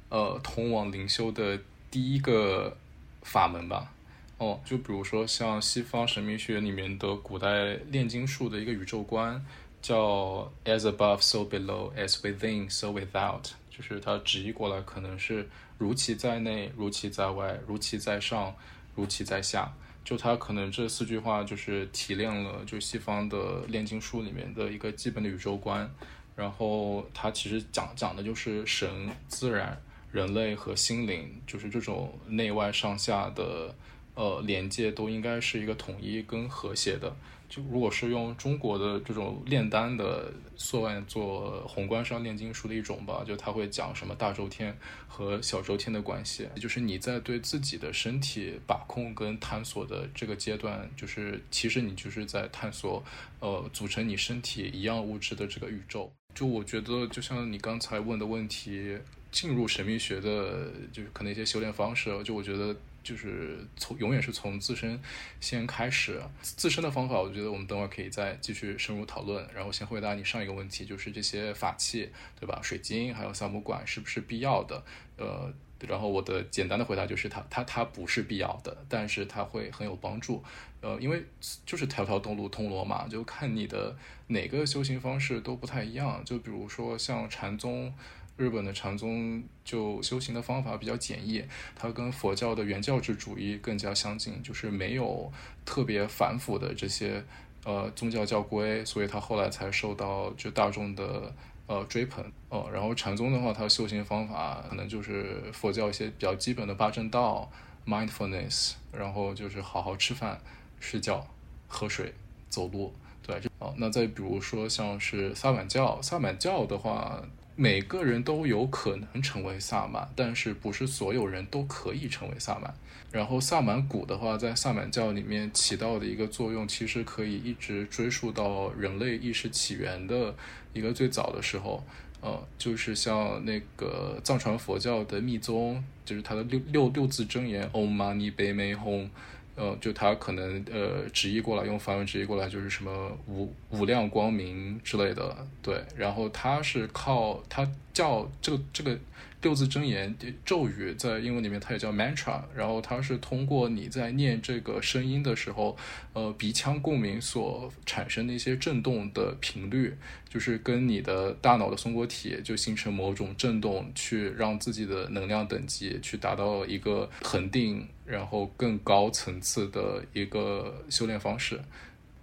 [0.09, 2.77] 呃通往灵修的第一个
[3.23, 3.93] 法门吧。
[4.37, 9.43] 哦，就比如说像西方神秘学里面的古代炼金术的一个宇宙观，
[9.83, 13.51] 叫 as above so below as within so without。
[13.71, 18.53] 就是它直译过来可能是如其在内，如其在外，如其在上，
[18.93, 19.73] 如其在下。
[20.03, 25.89] 就它可能这四句话就是提炼了就西方的炼金术里面的一个基本的宇宙观。
[26.35, 28.89] 然后它其实讲讲的就是神、
[29.27, 29.79] 自然、
[30.11, 33.75] 人类和心灵，就是这种内外上下的
[34.15, 37.15] 呃连接都应该是一个统一跟和谐的。
[37.51, 44.73] 就如果是用中国的这种炼丹的所谓做宏观上炼金术的一种吧，就他会讲什么大周天
[45.05, 53.03] 和小周天的关系，就是你在对自己的身体把控跟探索的这个阶段，就是其实你就是在探索，
[53.41, 56.09] 呃，组成你身体一样物质的这个宇宙。
[56.33, 58.97] 就我觉得，就像你刚才问的问题，
[59.29, 62.73] 进入神秘学的，就是可能一些修炼方式，就我觉得。
[63.03, 64.99] 就是从永远是从自身
[65.39, 69.47] 先开始，自身的方法，我觉得我们等会儿可以再继续深入讨论。
[69.53, 72.09] 然后先回答你上一个问题，就是这些法器，
[72.39, 72.59] 对吧？
[72.61, 74.83] 水晶还有萨姆管是不是必要的？
[75.17, 75.51] 呃，
[75.87, 80.43] 然后我的简单的回答就是，它它它不是必要的，但是它会很有帮助。
[80.81, 81.23] 呃，因为
[81.65, 83.95] 就是条条道路通罗马，就看你的
[84.27, 86.23] 哪个修行方式都不太一样。
[86.25, 87.93] 就比如说像禅宗。
[88.37, 91.43] 日本的禅宗就修行的方法比较简易，
[91.75, 95.31] 它跟佛教的原教旨主义更加相近，就是没有
[95.63, 97.23] 特别繁复的这些
[97.65, 101.31] 呃宗教教规，所以它后来才受到就大众的
[101.67, 102.67] 呃追捧哦。
[102.73, 107.51] 然后禅宗的话，它修行方法可能就是佛教一些比较基本的八正道、
[107.85, 110.41] mindfulness，然后就是好好吃饭、
[110.79, 111.27] 睡觉、
[111.67, 112.11] 喝水、
[112.49, 112.91] 走路，
[113.21, 117.21] 对哦，那再比如说像是萨满教，萨满教的话。
[117.61, 122.73] 每个人都有可能成为萨满，但是不是所有人都可以成为萨满。
[123.11, 130.33] 然后萨满鼓的话，在萨满教里面起到的一个作用，其实可以一直追溯到人类意识起源的
[130.73, 131.83] 一个最早的时候。
[132.21, 139.09] 呃，就是像那个藏传佛教的密宗，就是它的六六六字真言 Om Mani p a m e Hum。
[139.55, 145.83] 呃，就他可能呃直译过来，用梵文直译过来就是什么无无量光明之类的，对。
[145.95, 148.97] 然后他是靠他叫这个这个
[149.41, 152.41] 六字真言咒语，在英文里面它也叫 mantra。
[152.55, 155.75] 然后它是通过你在念这个声音的时候，
[156.13, 159.95] 呃，鼻腔共鸣所产生的一些震动的频率，
[160.29, 167.87] 就是跟你的大脑的松果体就形成某种震动，去让自己的能量等级去达到一个恒定。
[168.03, 171.57] 然后更高层次的一个修炼方式，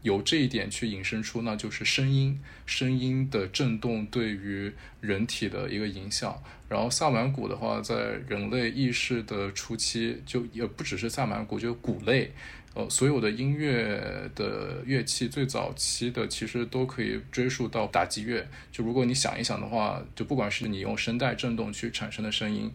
[0.02, 6.40] 由这一点去引申出，那就是声音，声音的震动对于人体的一个影响。
[6.68, 7.94] 然后萨满鼓的话，在
[8.28, 12.30] 人类意识的初期，就也不只是萨满鼓，就鼓类，
[12.74, 18.46] 呃，所有的音乐的乐器最早期的其实都可以追溯到打击乐。
[18.70, 22.70] 就如果你想一想的话，就不管是你用声带振动去产生的声音，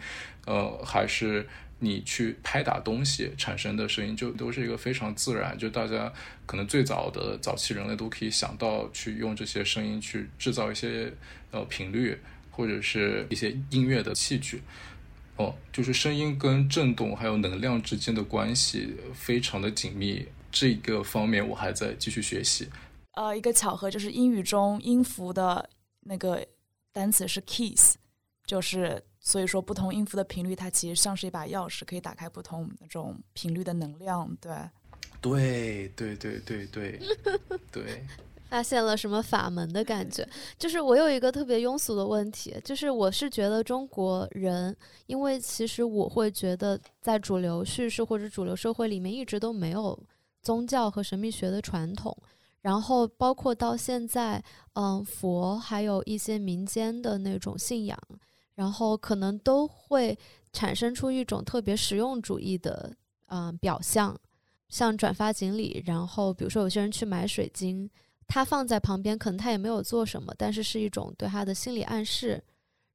[0.45, 1.47] 呃，还是。
[1.83, 6.11] 你去拍打东西产生的声音，就都是一个非常自然，就大家
[6.45, 11.13] 可能最早的早期人类都可以想到去用这些声音去制造一些
[11.51, 12.17] 呃频率
[12.49, 14.61] 或者是一些音乐的器具。
[15.35, 22.69] 哦，就是声音跟振动还有能量之间的关系非常的紧密，这个方面我还在继续学习。
[23.11, 25.69] 呃，一个巧合就是英语中音符的
[26.01, 26.45] 那个
[26.91, 27.95] 单词是 keys，
[28.45, 29.03] 就是。
[29.23, 34.29] 所以说不同音符的频率，它其实像是一把钥匙，可以打开不同那种频率的能量。
[34.39, 34.53] 对，
[35.21, 36.99] 对对对对对
[37.71, 38.05] 对，
[38.49, 40.27] 发现了什么法门的感觉？
[40.59, 49.97] 就是我有一个特别庸俗的问题，就是我是觉得中国人，因为其实我会觉得在主流叙事或者主流社会里面一直都没有
[50.41, 52.15] 宗教和神秘学的传统，
[52.59, 57.97] 然后包括到现在，嗯，佛还有一些民间的那种信仰，
[58.55, 60.17] 然后可能都会
[60.51, 62.95] 产生出一种特别实用主义的
[63.27, 64.19] 嗯表象。
[64.69, 67.87] 像转发锦鲤，然后比如说有些人去买水晶，
[68.27, 72.43] 他放在旁边，可能他也没有做什么，但是是一种对他的心理暗示。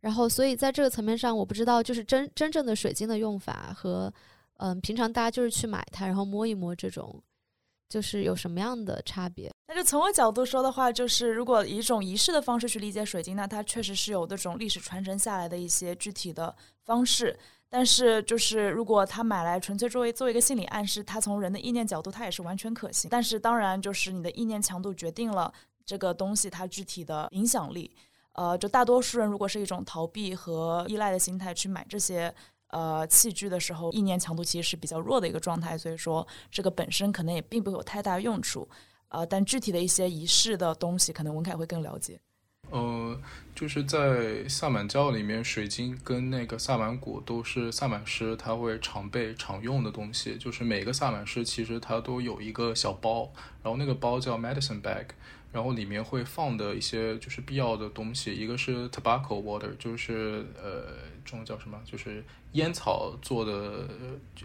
[0.00, 4.12] 然后，所以在这个层面上，我不知道就是真真正的水晶的用法和，
[4.56, 7.22] 嗯，平常大家就是去买它，然后摸一摸这种，
[7.88, 9.50] 就是有什么样的差别？
[9.66, 17.38] 那就从我角度说的话，就是如果以一种仪式的方式去理解水晶，那它确实是有那种历史传承下来的一些具体的方式。
[17.70, 23.10] 但是，就是如果他买来纯粹作为作为一个心理暗示，他从人的意念角度，他也是完全可行。
[23.10, 25.52] 但是，当然就是你的意念强度决定了
[25.84, 27.94] 这个东西它具体的影响力。
[28.32, 32.34] 呃，就大多数人如果是一种逃避和依赖的心态去买这些
[32.68, 35.76] 呃器具的时候，意念强度其实是比较弱的一个状态。
[35.76, 38.68] 所以说，这个本身可能也并不有太大用处。
[39.08, 42.20] 呃，但具体的一些仪式的东西，可能文凯会更了解。
[42.70, 43.18] 呃，
[43.54, 50.36] 就是在萨满教里面，水晶跟那个萨满鼓都是萨满师他会常备常用的东西。
[50.36, 55.06] 就是每个萨满师其实他都有一个小包，然后那个包叫 medicine bag。
[55.50, 63.52] 然后里面会放的一些就是必要的东西，一个是 tobacco water，就是呃这种叫什么，就是烟草做的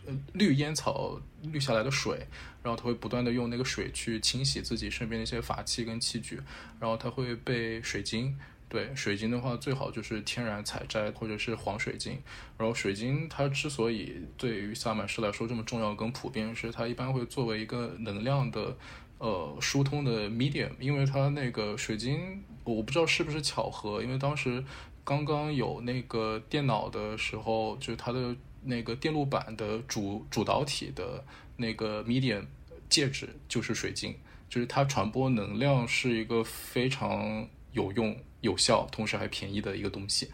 [0.06, 2.28] 呃绿烟草滤下来的水，
[2.62, 6.41] 然后他会不断的用那个水去清洗自己身边的一些法器跟器具，
[6.82, 12.19] 然后他会备水晶，对水晶的话最好就是天然采摘或者是黄水晶，
[12.58, 18.76] 然后水晶它之所以对于萨满师来说这么重要跟普遍，是它一般会作为一个能量的。
[19.19, 24.62] 呃，疏通的 medium，因为它那个水晶，我不知道是不是巧合，因为当时
[25.04, 31.24] 刚刚有那个电脑的时候，就是它的那个电路板的主主导体的
[31.58, 32.46] 那个 medium
[32.89, 34.16] 介质就是水晶，
[34.50, 40.30] 就是它传播能量是一个非常有用、有效，同时还便宜的一个东西。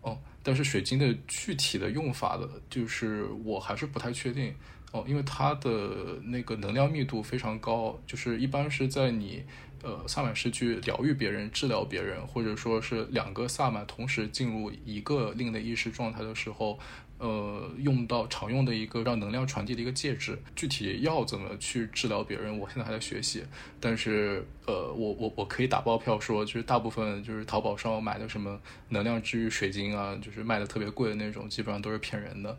[0.00, 4.54] 哦，但是水晶的具体的用法的，就是我还是不太确定。
[4.90, 9.44] 哦，因为它的那个能量密度非常高，就是一般是在你
[9.82, 16.78] 呃萨满是去疗愈别人、治疗别人，或者说是两个萨满同时进入一个另类意识状态的时候，
[17.18, 20.38] 呃，用到常用的一个让能量传递的一个介质。
[20.54, 23.42] 具体要怎么去治疗别人，我现在还在学习。
[23.80, 32.56] 但是呃，我我我可以打包票说，就是大部分就是淘宝上买的什么能量治愈水晶啊，就是卖的特别贵的那种，基本上都是骗人的。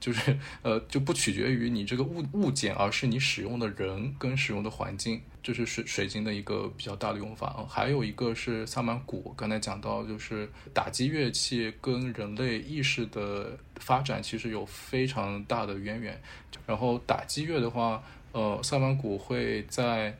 [0.00, 7.66] 就是呃，就不取决于你这个物物件，而是你使用的人跟使用的环境，这是水水晶的一个比较大的用法啊。
[7.68, 16.20] 还有一个是萨满鼓，刚才讲到，就是打击乐器跟人类意识的发展其实有非常大的渊源。
[16.66, 20.18] 然后打击乐的话，呃，萨满鼓会在。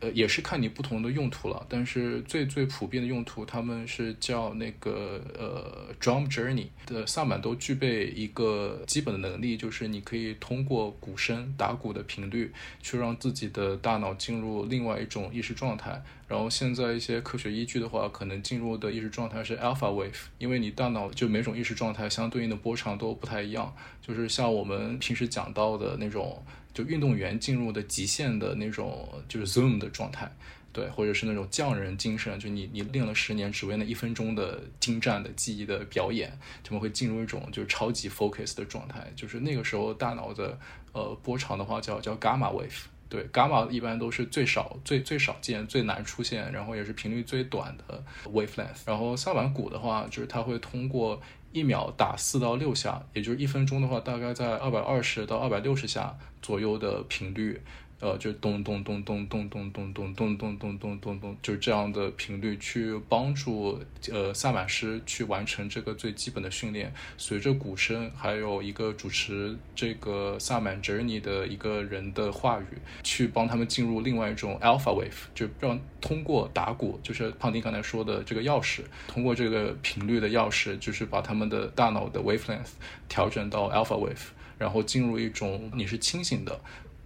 [0.00, 12.50] 呃，也是看你不同的用途了，但是最最普遍的用途，他们是叫那个呃，drum journey 的萨满都具备一个基本的能力，就是你可以通过鼓声打鼓的频率，
[12.82, 16.02] 去让自己的大脑进入另外一种意识状态。
[16.26, 26.42] 然后现在一些科学依据的话，可能进入的意识状态是 alpha wave，因为你大脑就每种意识状态相对应的波长都不太一样，就是像我们平时讲到的那种。
[26.72, 30.30] 就运动员进入的极限的那种，就是 zoom 的状态，
[30.72, 36.30] 对，或者是那种匠人精神，就你你练了十年，只为那一分钟的精湛的记忆的表演，
[36.62, 40.58] 他们会进入一种就是超级 focus 的状态，就是那个时候大脑的
[40.92, 51.20] 呃波长的话叫叫 gamma wave，对，gamma 一般都是最少最最少见最难出现，然后也是频率最短的 wavelength，然后萨满鼓的话，就是它会通过。
[51.52, 57.60] 一秒打四到六下，也就是一分钟的话，大概在二百二十到二百六十下左右的频率。
[58.00, 63.78] 呃，就咚咚咚咚咚咚咚咚咚咚咚咚咚咚，就是这样的频率去帮助
[64.10, 66.90] 呃萨满师去完成这个最基本的训练。
[67.18, 82.70] 随着鼓声，还有一个主持这个萨满 journey 的一个人的话语，去帮他们进入另外一种 alpha wave，就让通过打鼓，就是胖丁刚才说的这个钥匙，通过这个频率的钥匙，就是把他们的大脑的 wavelength
[83.10, 86.58] 调整到 alpha wave，然后进入一种你是清醒的。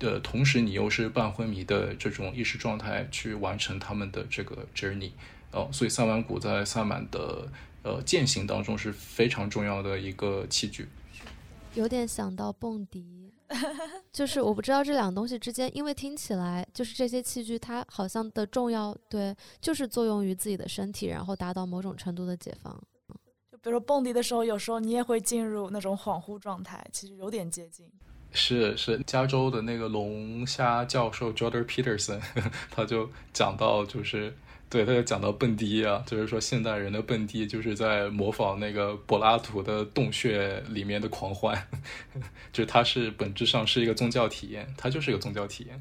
[0.05, 5.13] 的同时，你又是半昏迷的这种意识状态去完成他们的这个 journey，
[5.53, 7.49] 哦，所以萨满鼓在萨满的
[7.83, 10.89] 呃践行当中是非常重要的一个器具。
[11.75, 13.33] 有点想到蹦迪，
[14.13, 22.73] 就是我不知道这两个东西之间，因为听起来就是这些器具它好像的重要，对，就是作用于自己的身体，然后达到某种程度的解放。
[23.51, 27.91] 就比如说蹦迪的时候，有时候你也会进入那种恍惚状态，其实有点接近。
[28.35, 32.21] 是是，加州的那个龙虾教授 Jordan Peterson，
[32.71, 34.37] 他就讲到就是。
[34.71, 41.69] 对，他就讲到蹦迪啊，就是说现代人的蹦迪就是在模仿那个柏拉图的洞穴里面的狂欢，
[42.53, 45.81] 就是它是本质上是一个宗教体验，它就是一个宗教体验。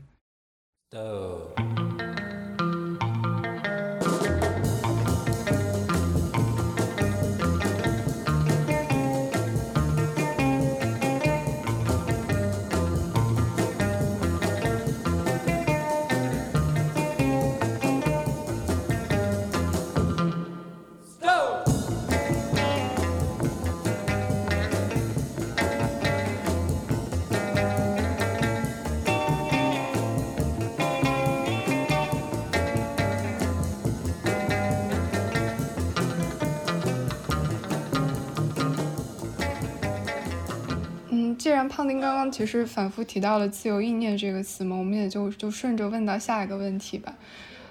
[41.64, 47.16] 然胖丁刚刚其实反复提到了自由意念这个词嘛，我们也就就顺着问到下一个问题吧。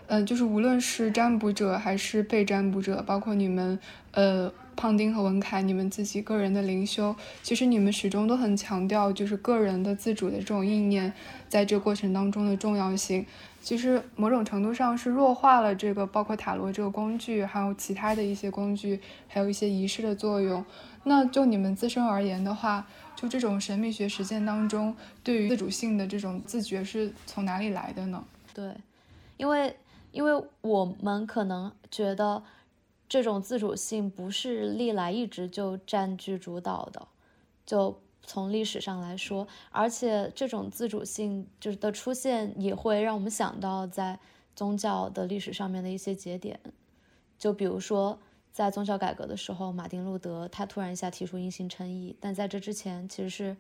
[0.07, 3.79] 嗯，就是无论是占卜者还是被占卜者，包括你们，
[4.13, 11.13] 呃，胖丁和文凯，你们自己个人的灵修，其实你们始终都很强调，就是个人的自主的这种意念，
[11.51, 13.27] 在这过程当中的重要性。
[13.61, 20.65] 其实某种程度上是弱化了这个包括塔罗这个工具，还有其他的一些工具，还有一些仪式的作用。
[21.05, 22.87] 那就你们自身而言的话，
[23.23, 24.93] 就这种神秘学实践当中，
[25.23, 28.25] 对于自主性的这种自觉是从哪里来的呢？
[28.53, 28.75] 对，
[29.37, 29.77] 因为
[30.11, 32.43] 因为我们可能觉得
[33.09, 37.07] 这种自主性不是历来一直就占据主导的，
[37.65, 44.19] 就从历史上来说，而且这种自主性就是的出现也会让我们想到在
[44.57, 46.59] 宗教的历史上面的一些节点，
[47.39, 48.19] 就比如说。
[48.53, 53.57] 在宗教改革的时候，马丁路德他突然一下提出因信称义，但在这之前其实是，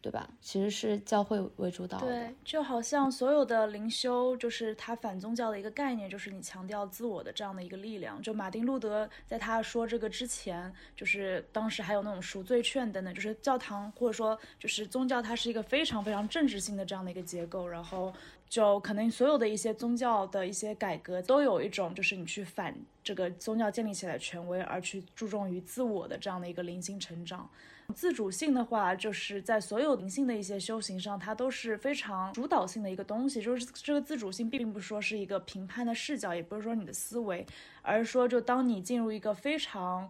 [0.00, 0.28] 对吧？
[0.40, 2.06] 其实是教会为主导的。
[2.06, 8.22] 对，就好像所有的灵修，就是他反宗教的一个概念，就是你强调自我的这样的一个力量。
[8.22, 18.12] 就马丁路德在他说这个之前，就是当时还有那种赎罪券等等，就是教堂或者说就是宗教，它是一个非常非常政治性的这样的一个结构，然后。
[18.54, 27.50] 就可能所有的一些宗教的一些改革，都有一种就是你去反这个宗教建立起来权威，而去注重于自我的这样的一个灵性成长。
[27.96, 33.42] 自主性的话，就是在所有灵性的一些修行上，它都是非常主导性的一个东西。
[33.42, 37.44] 就是这个自主性，并不是说是一个评判的视角，也不是说你的思维，
[37.82, 40.08] 而是说就当你进入一个非常。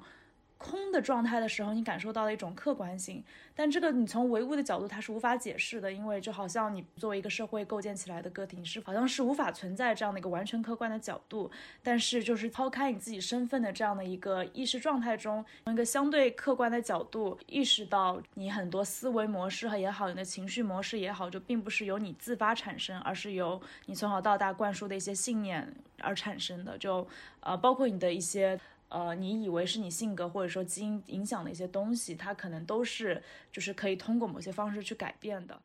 [0.65, 3.23] 空的状态的时候，你感受到了一种客观性，
[3.55, 11.51] 但这个你从唯物的角度，它是无法解释的，因为就好像你作为一个社会构建起来的个体，你是好像是无法存在这样的一个完全客观的角度。
[11.83, 26.79] 但是就是抛开你自己身份的这样的一个意识状态中，从一个相对客观的角度意识到你很多思维模式和也好，你的情绪模式也好，就并不是由你自发产生，而是由你从小到大灌输的一些信念而产生的。
[26.79, 27.07] 就
[27.41, 28.59] 呃，包括你的一些。
[28.95, 33.21] 呃，你以为是你性格或者说基因影响的一些东西，它可能都是
[33.51, 35.61] 就是可以通过某些方式去改变的。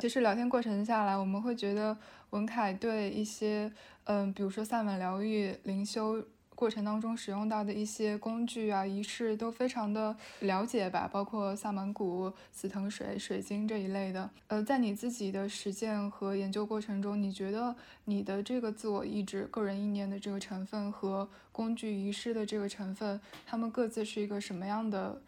[0.00, 1.94] 其实聊天过程下来，我们会觉得
[2.30, 3.70] 文凯对一些，
[4.04, 6.24] 嗯，比如说萨满疗愈、灵修。
[6.60, 14.28] 过程当中使用到的一些工具啊、仪式都非常的了解吧，包括萨满鼓、紫藤水、水晶这一类的。
[14.48, 25.22] 呃，在你自己的实践和研究过程中，你觉得你的这个自我意志、个人意念的这个成分和工具仪式的这个成分，它们各自是一个什么样的，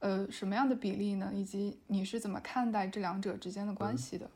[0.00, 1.30] 呃，什么样的比例呢？
[1.32, 4.28] 以及你是怎么看待这两者之间的关系的？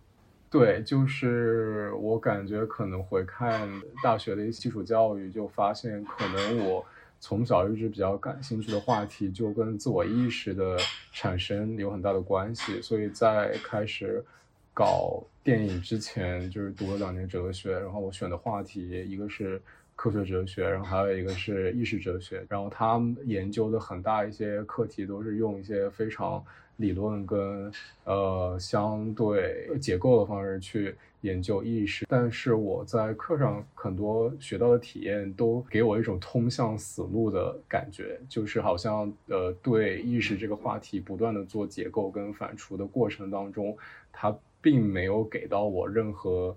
[0.50, 3.68] 对，就是我感觉可能回看
[4.02, 6.82] 大学的一些基础教育，就发现可能我
[7.20, 10.78] 从小一直比较感兴趣的话题，就跟自我意识的
[11.12, 12.80] 产生有很大的关系。
[12.80, 14.24] 所以在开始
[14.72, 19.60] 搞电影之前，就是读了两年哲学，然后我选的话题一个是
[19.96, 26.42] 科学哲学，然后还有一个是意识哲学，然后他们研究的很大一些课题都是用一些非常。
[26.78, 27.70] 理论跟
[28.04, 43.76] 呃相对结构的方式去研究意识，但是我在课上很多学到的体验都给我一种通向死路的感觉，就是好像呃对意识这个话题不断的做结构跟反刍的过程当中，
[44.12, 46.56] 它并没有给到我任何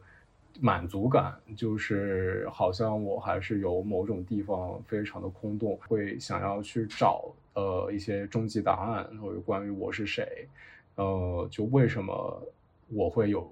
[0.59, 10.47] 满足感，就是好像我还是有某种地方非常的空洞，会想要去找呃一些终极答案，或者关于我是谁，
[10.95, 12.41] 呃，就为什么
[12.89, 13.51] 我会有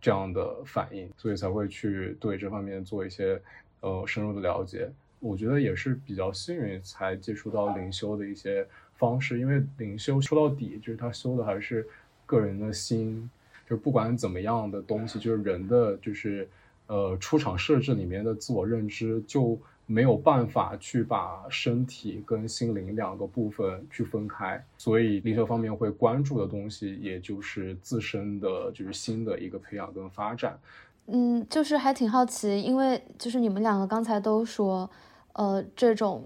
[0.00, 3.40] 这样的反应，所以才会去对这方面做一些
[3.80, 4.90] 呃深入的了解。
[5.20, 8.66] 我觉得也是比较幸运才接触到灵修的一些
[8.96, 11.88] 方式，因为灵修说到底就是他修的还是
[12.26, 13.30] 个人的心。
[13.66, 16.46] 就不管怎么样的东西，就是人的就是
[16.86, 30.58] 呃出厂设置里面的自我认知就没有办法去把身体跟心灵两个部分去分开，所以灵修方面会关注的东西，也就是自身的就是心的一个培养跟发展。
[31.06, 34.88] 嗯，就是还挺好奇，因为就是你们两个刚才都说，
[35.34, 36.24] 呃，这种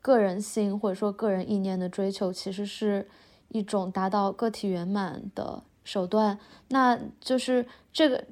[0.00, 3.08] 个人性或者说个人意念的追求，其实是
[3.48, 5.62] 一种达到个体圆满的。
[5.86, 6.36] 手段，
[6.70, 8.24] 那就是这个，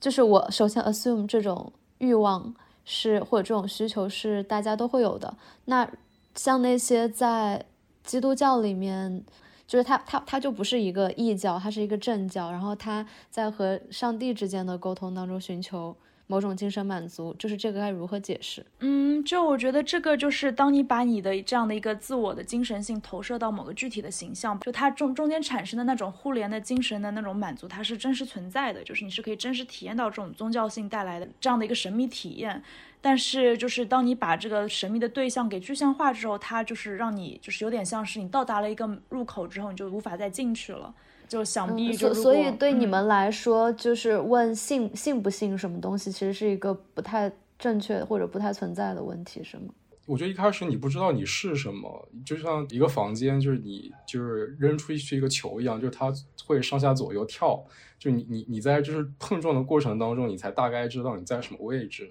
[0.00, 2.52] 就是我首先 assume 这种欲望
[2.90, 5.36] 是或者这种需求是大家都会有的。
[5.66, 5.86] 那
[6.34, 7.62] 像那些在
[8.02, 9.22] 基督教里面，
[9.66, 15.94] 就是他他他就不是一个异教，他是一个正教，然后他在和上帝之间的沟通当中寻求。
[16.28, 18.64] 某种精神满足，就是这个该如何解释？
[18.80, 32.62] 嗯，就我觉得这个就是当你把你的这样的一个自我的精神性投射到某个具体的形象，就它中中间产生的那种互联的精神的那种满足，它是真实存在的，就是你是可以真实体验到这种宗教性带来的这样的一个神秘体验。
[33.00, 40.92] 但是就是当你把这个神秘的对象给具象化之后，它就是让你就是有点像是你到达了一个入口之后，你就无法再进去了。
[41.28, 49.64] 就想必就所以对你们来说，就是问信信不信什么东西，其实是一个不太正确或者不太存在的问题，是吗？
[50.06, 56.10] 我觉得一开始你不知道你是什么，就像一个房间，就是你就是扔出去一个球一样，就是它
[56.46, 57.62] 会上下左右跳，
[57.98, 62.08] 就你你你在就是碰撞的过程当中，你才大概知道你在什么位置。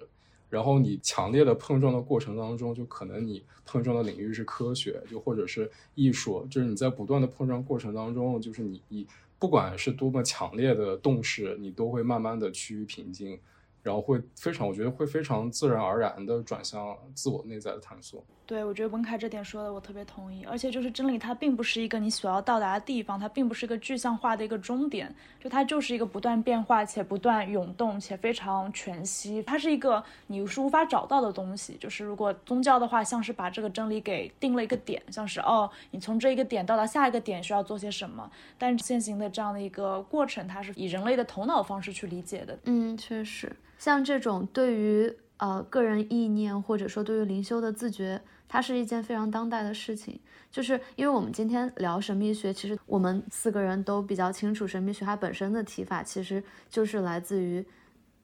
[0.50, 9.06] 然后你强烈的碰撞的过程当中，就可能你碰撞的领域是科学，就或者是艺术，就是你在不断的碰撞过程当中，就是你你
[9.38, 13.38] 不管是多么强烈的动势，你都会慢慢的趋于平静，
[13.82, 18.24] 然后会非常，我觉得会非常自然而然的转向自我内在的探索。
[18.48, 31.76] 对，我觉得文凯这点说的我特别同意，而且就是真理，它并不是一个你所要到达的地方，它并不是一个具象化的一个终点，就它就是一个不断变化且不断涌动且非常全息，它是一个你是无法找到的东西。
[31.78, 42.58] 就是如果宗教的话，像是把这个真理给定了一个点，像是哦，你从这一个点到达下一个点需要做些什么，但现行的这样的一个过程，它是以人类的头脑方式去理解的。
[42.64, 48.22] 嗯，确实，像这种对于呃个人意念或者说对于灵修的自觉。
[48.48, 50.18] 它是一件非常当代的事情，
[50.50, 57.64] 就是因为我们今天聊神秘学，其实我们四个人都比较清楚，神秘学它本身的提法其实就是来自于，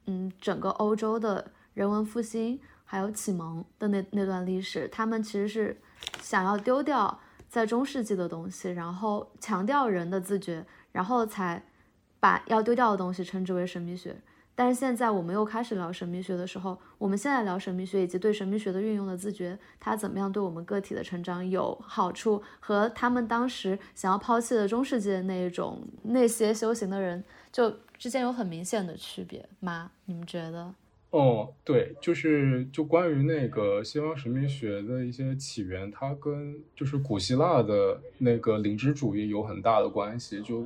[0.06, 5.76] 嗯，整个欧洲的人文复兴还有启蒙的那那段历史，他们其实是
[6.20, 11.62] 想要丢掉在中世纪的东西，然后强调人的自觉，然后才
[12.18, 14.16] 把要丢掉的东西称之为神秘学。
[14.56, 29.90] 但是现在我们又开始聊神秘学的时候，我们现在聊神秘学以及对神秘学的运用的自觉，它怎么样对我们个体的成长有好处，和他们当时想要抛弃的中世纪的那一种那些修行的人，就之间有很明显的区别吗？
[30.04, 30.72] 你们觉得？
[31.10, 40.64] 哦，对，就是就关于那个西方神秘学的一些起源，它跟就是古希腊的那个灵知主义有很大的关系，就。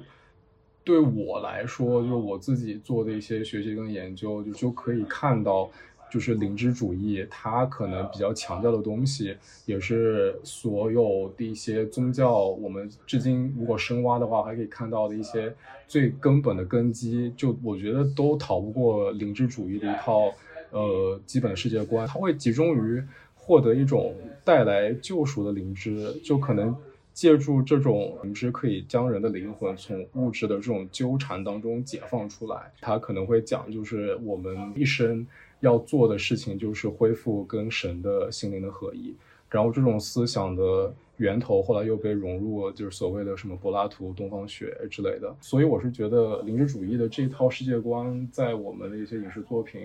[0.89, 5.69] 对我来说，就是我自己做的一些学习跟研究，就就可以看到，
[6.11, 9.37] 就是灵知主义它可能比较强调的东西，
[9.67, 15.55] 也是所有的一些宗教，我们至今如果深挖的话，还可以看到的一些
[15.87, 20.33] 最根本的根基，就我觉得都逃不过灵知主义的一套
[20.71, 23.03] 呃基本世界观，它会集中于
[23.35, 26.75] 获得一种带来救赎的灵知，就可能。
[27.19, 32.73] 借助这种灵知，可以将人的灵魂从物质的这种纠缠当中解放出来。
[32.81, 35.27] 他可能会讲，就是我们一生
[35.59, 39.13] 要做的事情，就是恢复跟神的心灵的合一。
[39.51, 45.35] 然后这种思想的源头，后来又被融入，就是所谓的什么柏拉图、东方学之类的。
[45.41, 49.81] 所以我是觉得灵知主义的这套世界观，在我们的一些影视作品。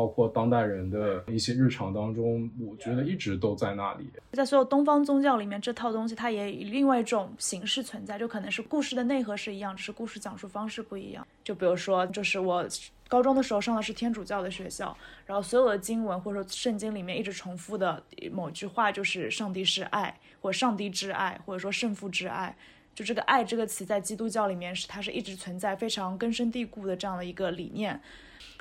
[0.00, 4.08] 包括当代人的一些日常当中，我觉得一直都在那里。
[4.32, 11.26] 在所有东方宗教里面，这套东西它也以另外一种形式存在，就可能是故事的内核是一样，只是故事讲述方式不一样。
[11.44, 12.66] 就比如说，就是我
[13.08, 14.96] 高中的时候上的是天主教的学校，
[15.26, 22.56] 然后所有的经文或者说圣经里面一直重复的某句话就是“上帝是爱”或“上帝之爱”或者说“圣父之爱”。
[22.94, 28.00] 就这个“爱”这个词在基督教里面是它是一直存在非常根深蒂固的这样的一个理念。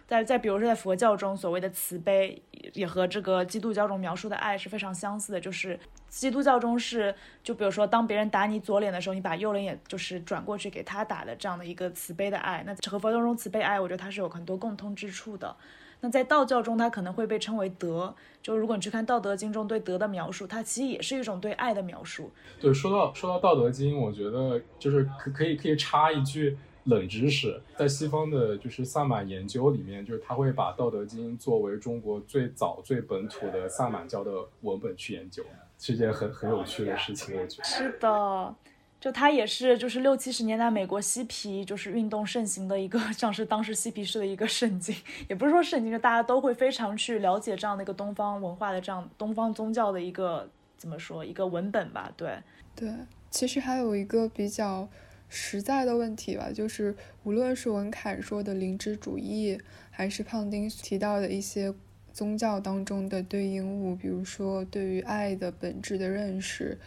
[0.09, 2.41] 在在比如说在佛教中所谓的慈悲，
[2.73, 5.39] 也和这个基督教中描述的爱是非常相似的。
[5.39, 12.63] 就是基督教中是，就比如说当别人打你左脸的时候，你把右脸也就是转过去给他打的这样的一个慈悲的爱。
[12.65, 15.55] 那和佛教中慈悲爱，我觉得它是有很多共通之处的。
[16.01, 18.15] 那在道教中，它可能会被称为德。
[18.41, 22.31] 就如果你去看《道德经》中对德的描述，它其实也是一种对爱的描述。
[22.59, 26.57] 对，说到说到《道德经》，我觉得就是可可以可以插一句。
[26.85, 35.43] 冷知识，在西方的就是萨满研究里面，就是他会把《道德经》作为中国最早最本土的萨满教的文本去研究，
[35.77, 37.35] 是件很很有趣的事情。
[37.39, 38.55] 我觉得是的，
[38.99, 44.95] 就它也是就是六七十年代美国嬉皮就是运动盛行的一个，像是当时嬉皮士的一个圣经，
[45.27, 52.11] 也不是说圣经，就大家都会非常去了解这样的一个东方文化的这样东方宗教的一个怎么说一个文本吧？
[52.17, 52.39] 对
[52.75, 52.89] 对，
[53.29, 54.87] 其实还有一个比较。
[55.29, 59.57] 实在的问题吧，就是无论是文凯说的灵知主义，
[59.91, 61.73] 还是胖丁提到的一些
[62.11, 66.77] 宗教当中的对应物，比如说对于爱的本质的认识，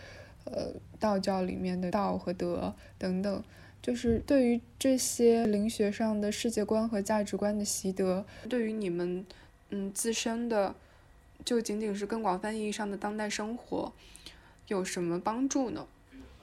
[0.44, 3.44] 呃，道教里面的道和德等等，
[3.80, 9.24] 就是对于这些灵学上的世界观和价值观的习得，对于你们
[9.70, 10.74] 嗯自身的，
[11.44, 13.92] 就仅仅是更广泛意义上的当代生活，
[14.66, 15.86] 有什么帮助呢？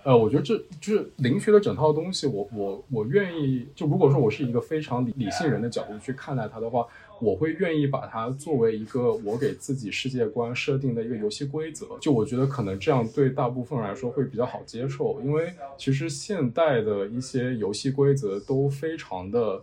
[0.10, 6.84] 呃，我觉得这就是灵学的整套东西，我我我愿意就如果说我是一个非常理理性人的角度去看待它的话，
[7.22, 11.86] 我会愿意把它作为一个我给自己世界观设定的一个游戏规则。
[12.01, 19.62] 就我觉得可能这样对大部分人来说会比较好接受，因为其实现代的一些游戏规则都非常的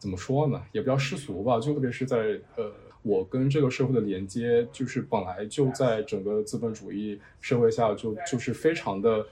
[0.00, 2.72] 怎么说呢，也比较世俗吧，就特别是在呃
[3.02, 9.24] 我跟这个社会的连接，就是本来就在整个资本主义社会下就就是非常的。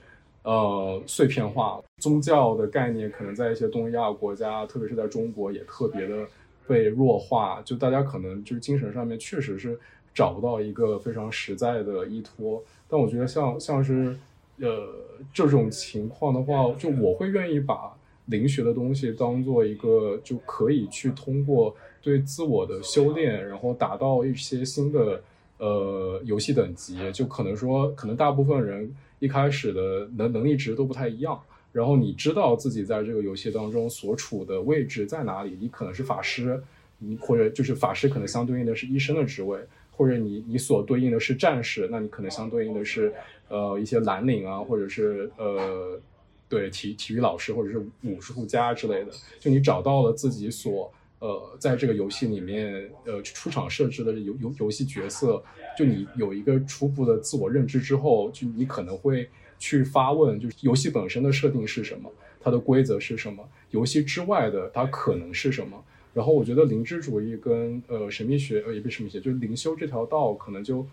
[0.45, 6.23] 呃，碎片化宗教的概念可能在一些东亚国家，特别是在中国也特别的
[6.67, 7.63] 被弱化。
[7.65, 9.75] 就大家可能就是精神上面确实是
[10.13, 12.63] 找不到一个非常实在的依托。
[12.87, 14.15] 但我觉得像像是
[14.59, 14.87] 呃
[15.33, 17.91] 这种情况的话，就我会愿意把
[18.27, 25.23] 灵学的东西当做一个就可以去通过对自我的修炼，然后达到一些新的
[25.57, 27.11] 呃游戏等级。
[27.11, 28.95] 就可能说，可能大部分人。
[29.19, 31.39] 一开始的能能力值都不太一样，
[31.71, 36.61] 然后你知道自己在这个游戏当中所处的位置在哪里，你可能是法师，
[36.99, 39.59] 你或者就是法师可能相对应的是医生的职位，
[39.91, 43.13] 或者你你所对应的是战士，那你可能相对应的是
[43.47, 45.99] 呃一些蓝领啊，或者是呃
[46.47, 50.91] 对体体育老师或者是武术家之类的，就你找到了自己所。
[51.25, 55.43] 呃，在这个游戏里面，呃，出场设置的游游游戏角色，
[55.75, 65.83] 就你有一个初步的自我认知之后，就你可能会去发问，就是游戏本身的设定是什么，它的规则是什么，游戏之外的它可能是什么。
[66.13, 70.85] 然后我觉得灵知主义跟呃神秘学，呃也不是神秘学，就是灵修这条道，可能就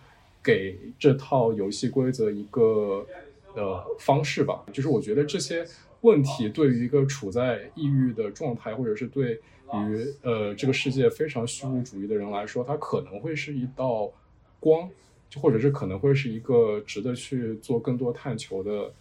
[0.42, 3.06] 给这套游戏规则一个
[3.54, 4.64] 呃方式吧。
[4.72, 5.62] 就是我觉得这些
[6.02, 9.40] 问题对于一个处在抑郁的状态，或者是对。
[9.74, 14.12] 于呃，这个世界非常虚无主义的人来说，它可能会是一道
[14.60, 14.86] 光，
[15.30, 18.92] 就或者是可能会是一个值得去做更多探求的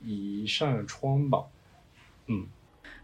[0.00, 1.44] 一扇窗吧。
[2.28, 2.46] 嗯，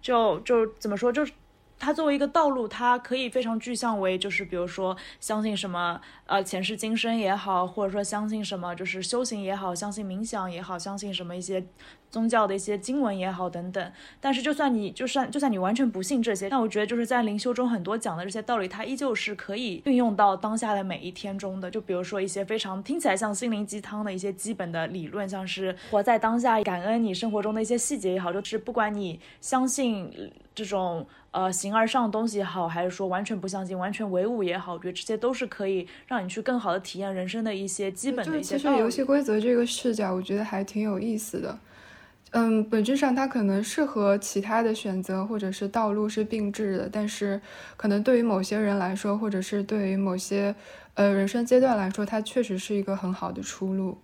[0.00, 1.32] 就就怎么说，就是
[1.79, 11.64] 它作为一个道路，它可以非常具象为，就是比如说相信什么呃前世今生也好，或者说相信什么就是修行也好，相信冥想也好，相信什么一些。
[12.09, 13.93] 宗教的一些经文也好，等等。
[14.20, 21.70] 但是，就算你就算就算你完全不信这些，但我觉得就是在灵修中很多讲的这些道理，它依旧是可以运用到当下的每一天中的。
[21.70, 30.11] 就比如说一些非常听起来像心灵鸡汤的一些基本的理论，像是活在当下、感恩你生活中的一些细节也好，就是不管你相信
[30.55, 31.07] 这种
[31.37, 38.57] 呃形而上的东西也好，还是说完全不相信、完全唯物也好，我觉得这些都是可以让你去更好的体验人生的一些基本的一些。
[38.57, 41.59] 其实游戏规则这个视角，我觉得还挺有意思的。
[42.30, 47.39] 嗯，本质上它可能是和其他的选择或者是道路是并置的，但是
[47.76, 50.55] 可能对于某些人来说，或者是对于某些
[50.95, 53.99] 呃人生阶段来说，它确实是一个很好的出路。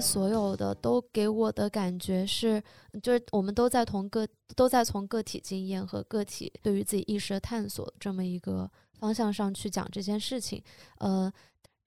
[0.00, 2.62] 所有的都给我的感觉是，
[3.02, 4.26] 就是我们都在同个
[4.56, 10.62] 都在从个体经验和个体对于自己意识的探索这么一个方向上去讲这件事情。
[10.98, 11.32] 呃，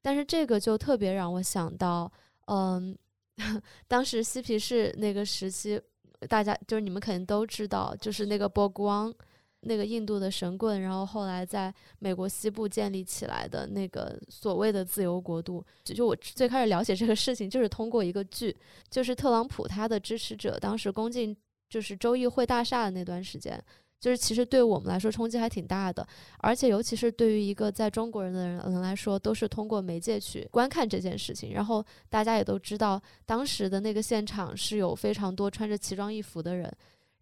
[0.02, 2.12] 但是这个就特别让我想到，
[2.46, 2.98] 嗯，
[3.88, 5.82] 当时嬉皮士那个时期，
[6.30, 9.14] 大家就是你们肯定都知道，就是那个波光。
[9.66, 18.56] 那个印度的神棍，然后后来在美国西部建立起来的那个所谓的自由国度，就就我最开始了解这个事情，就是通过一个剧，
[18.90, 21.36] 就是特朗普他的支持者当时攻进
[21.70, 23.58] 就是州议会大厦的那段时间，
[24.00, 26.06] 就是其实对我们来说冲击还挺大的，
[26.40, 36.72] 而且尤其是对于一个在中国人的人来说，都是通过媒介去观看这件事情，然后大家也都知道，当时的那个现场是有非常多穿着奇装异服的人，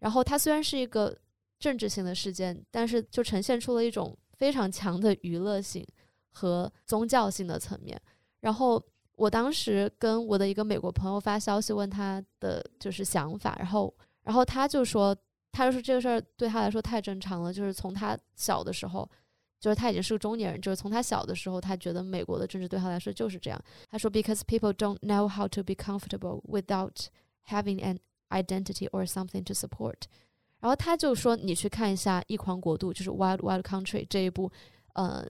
[0.00, 1.16] 然后他虽然是一个。
[1.62, 5.86] 政治性的事件，但是就呈现出了一种非常强的娱乐性
[6.30, 7.98] 和宗教性的层面。
[8.40, 8.82] 然后
[9.14, 13.94] 我当时跟我的一个美国朋友发消息问他的就是想法，然后
[14.24, 15.16] 然后他就说，
[15.52, 19.08] 他就说这个事儿对他来说太正常了，就是从他小的时候，
[19.60, 23.64] 就是他已经是个中年人，就是从他小的时候，他觉得美国的政治对他来说就是这样。
[23.88, 27.06] 他说，because people don't know how to be comfortable without
[27.46, 27.98] having an
[28.30, 30.02] identity or something to support。
[30.62, 34.48] 然后他就说：“你去看一下《异狂国度》，就是《Wild Wild Country》这一部，
[34.92, 35.26] 呃，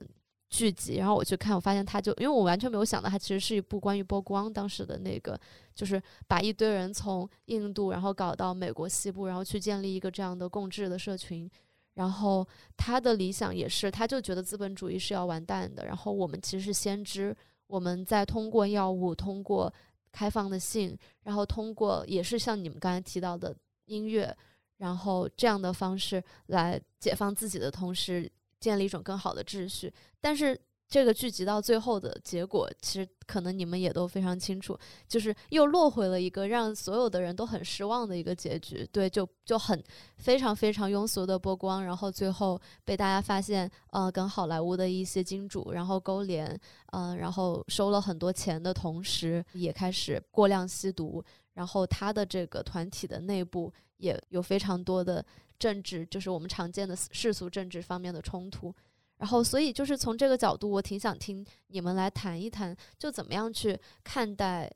[0.51, 5.41] 剧集。”然后我去看，我发现他就，因为我完全没有想到，它其实是一部关于波光当时的那个，
[5.75, 11.51] 就是把一堆人从印度，然后搞到美国西部，然后去建立一个这样的共治的社群。
[11.95, 15.87] 然后他的理想也是，他就觉得资本主义是要完蛋的。
[15.87, 17.35] 然后我们其实是先知，
[17.69, 19.73] 我们在通过药物，通过
[20.13, 23.57] 开放的性，然后通过也是像你们刚才提到的
[23.87, 24.37] 音乐。
[24.79, 29.93] 然后这样的方式来解放自己的同时，建立一种更好的秩序。
[30.21, 38.87] 但是这个剧集到最后的结果，其实可能你们也都非常清楚，就是又落回了一个让所有的人都很失望的一个结局。
[38.93, 39.83] 对，就就很
[40.19, 46.61] 非常非常庸俗的波光，然后最后被大家发现，呃，跟好莱坞的一些金主然后勾连，
[46.93, 51.25] 嗯，然后收了很多钱的同时，也开始过量吸毒。
[51.55, 53.73] 然后他的这个团体的内部。
[54.03, 55.25] 也有非常多的
[55.59, 58.75] 政治，就是我们常见的世俗政治方面的冲突。
[59.19, 64.69] 然后，所以就是从这个角度，我挺想听你们来谈一谈，就怎么样去看待，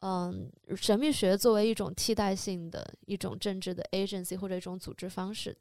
[0.00, 5.56] 嗯，神秘学作为一种替代性的一种政治的 agency 或者一种组织方式。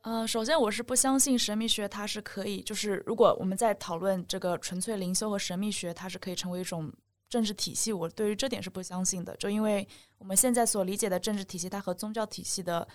[0.00, 6.92] 呃，首先我是不相信神秘学它是可以，就是如果我们在讨论这个纯粹灵修和神秘学，它是可以成为一种。
[7.32, 9.34] 政治体系，我对于这点是不相信的。
[9.38, 12.86] 就因为我们现在所理解的政治体系，它和宗教体系的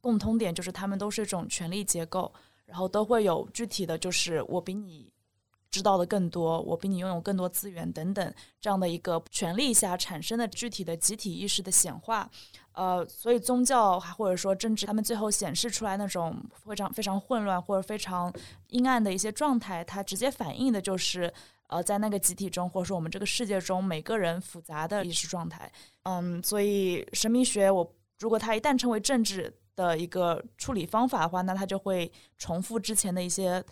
[0.00, 2.32] 共通点就是，他们都是一种权力结构，
[2.66, 5.12] 然后都会有具体的，就是我比你
[5.70, 12.28] 知道的更多，我比你拥有更多资源等等这样的一个权力下产生的具体的集体意识的显化。
[12.72, 18.32] 呃，所以宗教还或者说政治，他们最后显示出来那种非常非常混乱或者非常
[18.70, 21.32] 阴暗的一些状态，它直接反映的就是。
[21.68, 25.70] 呃，在那个集体中，或者说我们这个世界中，每个人复杂的意识状态，
[26.04, 33.62] 嗯，所以神秘学，我如果它一旦成为政治的一个处理方法的话，那它就会重复之前的一些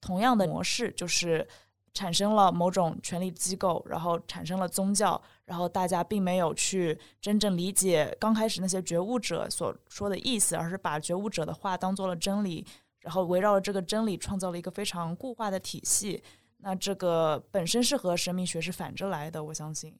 [0.00, 1.46] 同样的模式，就是
[1.92, 12.64] 产生了某种权力机构，然后产生了宗教，然后大家并没有去真正理解刚开始那些觉悟者所说的意思，而是把觉悟者的话当做了真理，
[13.00, 16.22] 然后围绕着这个真理创造了一个非常固化的体系。
[16.62, 19.94] 那这个本身是和神秘学是反着来的，我相信。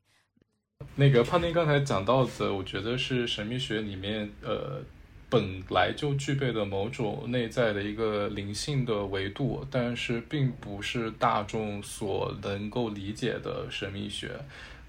[0.95, 4.83] 那个胖丁刚才讲到的，我觉得是神秘学里面呃
[5.29, 14.41] 本来就具备的某种内在的一个灵性的维度，但是并不是大众所能够理解的神秘学。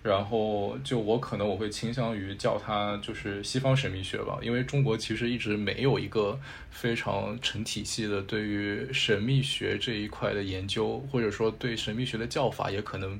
[0.03, 6.39] 然后就我可能我会倾向于叫它就是西方神秘学吧，因为中国其实一直没有一个
[6.69, 13.19] 非常成体系的对于神秘学这一块的研究，或者说对神秘学的叫法也可能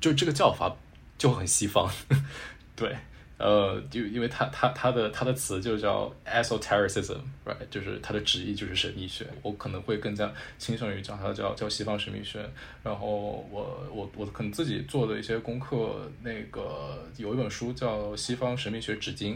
[0.00, 0.74] 就这个叫法
[1.18, 1.90] 就很西方，
[2.74, 2.96] 对。
[3.38, 9.26] 呃，就因为它它它的它的词就叫 esotericism，right，就是它的旨意就是神秘学。
[9.42, 12.48] 我可能会更加倾向于讲它叫叫西方神秘学。
[12.82, 13.06] 然后
[13.50, 19.34] 我我我可能自己做的一些功课，那个有一本书叫《西方神秘学指经》，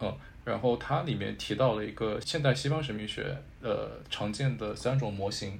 [0.00, 0.14] 嗯，
[0.44, 5.58] 然后它里面提到了一个现代西方神秘学呃常见的三种模型，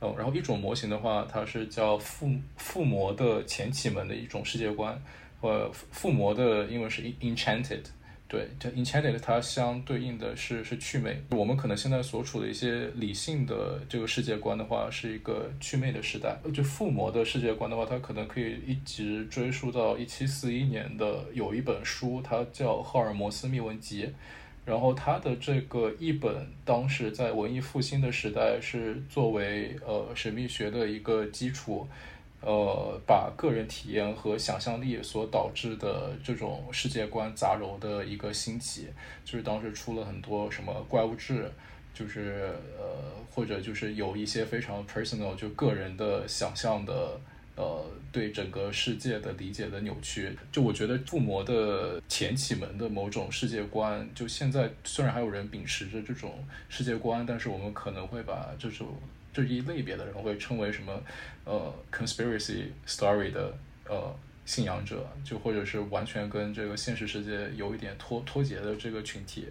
[0.00, 5.00] 哦，然后一种模型的话，它是叫附附魔的前启门的一种世界观。
[5.40, 7.80] 呃，附魔的英文是 enchanted，
[8.28, 11.18] 对，叫 enchanted，它相对应的是是祛魅。
[11.30, 16.36] 我们可能现在所处的一些理性的这个世界观的话，是一个祛魅的时代。
[16.52, 24.04] 就附魔的世界观的话，它可能可以一直追溯到一七四一年的有一本书，它叫《赫尔墨斯密文集》。
[24.66, 31.88] 然后它的这个译本，当时在文艺复兴的时代是作为呃神秘学的一个基础。
[32.42, 38.88] 呃，把个人体验和想象力所导致的这种世界观杂糅的一个兴起，
[39.26, 41.52] 就是当时出了很多什么怪物志，
[41.92, 47.20] 就是呃，或者就是有一些非常 personal 就个人的想象的，
[47.56, 50.34] 呃，对整个世界的理解的扭曲。
[50.50, 58.88] 就我觉得附魔的前启蒙的某种世界观，就现在虽然还有人秉持着这种世界观，但是我们可能会把这种。
[59.32, 61.02] 这一类别的人会称为什么？
[61.44, 63.56] 呃，conspiracy story 的
[63.88, 64.14] 呃
[64.44, 69.48] 信仰者，就或者是完全跟这个现实世界有一点脱脱节的这个群体。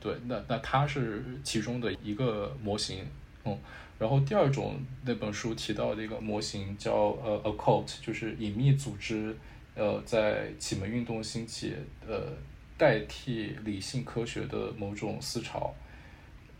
[0.00, 3.04] 对，那那他是其中的一个模型。
[3.44, 3.58] 嗯，
[3.98, 9.36] 然后第二种那本书提到的一个模型叫呃 occult，就是隐秘组织。
[9.74, 11.74] 呃，在启蒙运动兴起，
[12.06, 12.30] 呃，
[12.76, 15.74] 代替理性科学的某种思潮。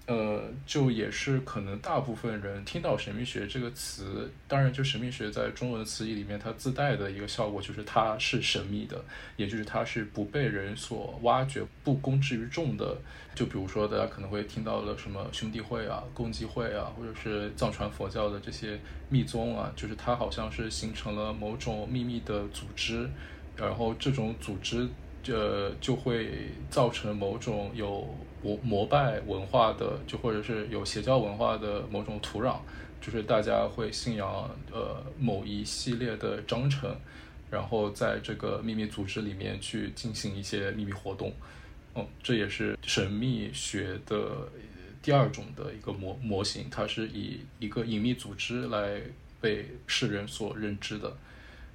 [0.05, 9.03] 呃，就也是可能大部分人听到神秘学这个词，当然就神秘学在中文词义里面它自带的一个效果就是它是神秘的，
[9.37, 12.97] 也就是它是不被人所挖掘、不公之于众的。
[13.35, 18.79] 就比如说大家可能会听到了什么兄弟会啊、共济会啊，或者是藏传佛教的这些
[19.09, 23.09] 密宗啊，就是它好像是形成了某种秘密的组织，
[23.57, 24.89] 然后这种组织。
[25.23, 28.09] 这就会造成某种有
[28.43, 32.57] 膜膜拜文化的，就或者是有邪教文化的某种土壤，
[33.01, 36.95] 就是大家会信仰呃某一系列的章程，
[37.51, 41.33] 然后在这个秘密组织里面去进行一些秘密活动，
[41.95, 44.49] 嗯，这也是神秘学的
[45.01, 49.01] 第二种的一个模模型，它是以一个隐秘组织来
[49.41, 51.17] 被世人所认知的。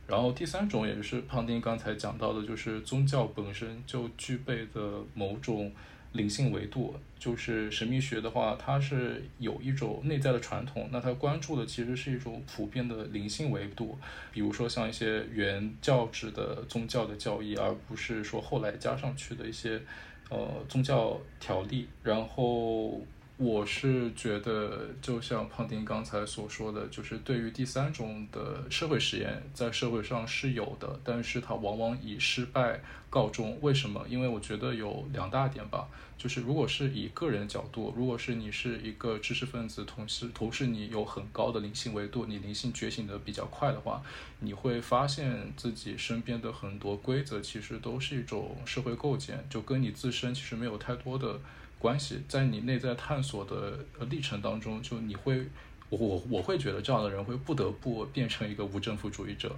[0.08, 5.72] 然后第三种，也就是胖丁刚才讲到的，就是宗教本身就具备的某种
[6.14, 6.96] 灵性维度。
[7.20, 13.98] 就是神秘学的话，它是有一种内在的传统，那它关注的其实是一种普遍的灵性维度，
[14.32, 19.82] 比如说像一些原教旨的宗教的教义，而不是说后来加上去的一些
[20.30, 21.88] 呃宗教条例。
[22.02, 23.02] 然后。
[23.38, 32.82] 我是觉得，就像胖丁刚才所说的，就是对于第三种的社会实验，在社会上是有的，但是它往往以失败
[33.12, 33.56] 告终。
[33.62, 34.04] 为什么？
[34.10, 44.02] 因为我觉得有两大点吧，就是如果是以个人角度，如果是你是一个知识分子，同时同时你有很高的灵性维度，你灵性觉醒的比较快的话，
[44.40, 51.40] 你会发现自己身边的很多规则其实都是一种社会构建，就跟你自身其实没有太多的。
[51.80, 53.78] 关系在你内在探索的
[54.10, 55.48] 历程当中，就你会，
[55.90, 59.56] 我我我会觉得这样的人会不得不变成一个无政府主义者，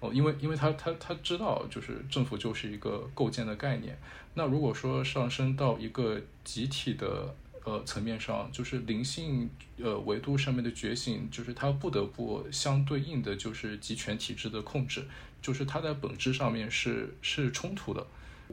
[0.00, 3.98] 哦，因为因为他他他知道，就是政府就是一个构建的概念。
[4.34, 7.34] 那如果说上升到一个集体的
[7.64, 15.04] 呃层面上，就是灵性呃维度上面的觉醒，就是他不得不相对应的就是集权体制的控制，
[15.42, 18.06] 就是它在本质上面是是冲突的。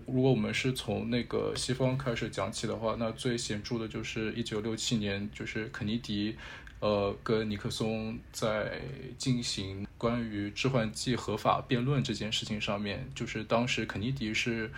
[0.06, 6.36] 如果我们是从那个西方开始讲起的话，那最显著的就是一九六七年，就是肯尼迪，
[6.80, 8.82] 呃，跟尼克松在
[9.18, 14.70] 进行关于致幻剂合法辩论这件事情上面，就是当时肯尼迪是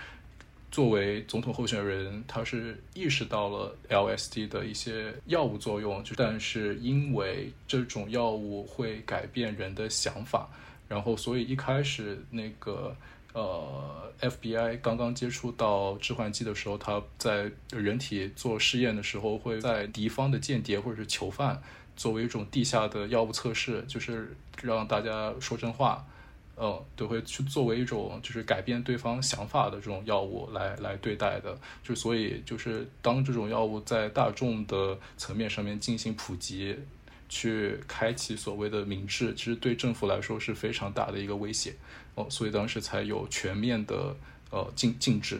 [0.72, 10.48] 作为总统候选人，他是意识到了 LSD 的一些药物作用，就但是因为这种药物会改变人的想法，
[10.88, 12.96] 然后所以一开始那个。
[13.38, 21.62] 呃，FBI 刚刚接触到致幻剂的时候，他在人体做试验的时候，会在敌方的间谍或者是囚犯
[21.96, 26.04] 作为一种地下的药物测试，就是让大家说真话，
[26.58, 31.56] 嗯，都会去作为一种就是改变对方想法的这种药物来来对待的。
[31.84, 36.76] 就所以就是当这种药物在大众的层面上面进行普及，
[37.30, 41.76] 去开启所谓的明智，其实对政府来说是非常大的一个威胁。
[42.18, 44.16] 哦，所以当时才有全面的
[44.50, 45.40] 呃禁禁止，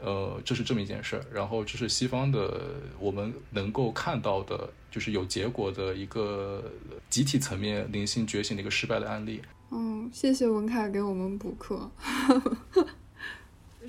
[0.00, 1.24] 呃，这是这么一件事儿。
[1.32, 6.62] 然后这是西方的我们能够看到的，就是有结果的一个
[7.08, 9.42] 集体层面灵性觉醒的一个失败的案例。
[9.72, 11.90] 嗯，谢谢文凯给我们补课。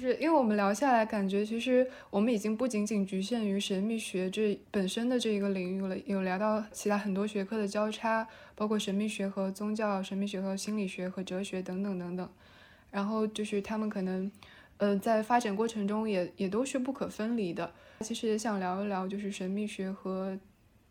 [0.02, 12.28] 是因为我们聊下来，感觉其实我们已经不仅仅局限于神秘学这本身的这一个领域了，有聊到其他很多学科的交叉，包括神秘学和宗教、神秘学和心理学和哲学等等等等。
[12.90, 14.30] 然后就是他们可能，
[14.78, 17.72] 呃，在发展过程中也也都是不可分离的。
[18.00, 20.36] 其实也想聊一聊，就是神秘学和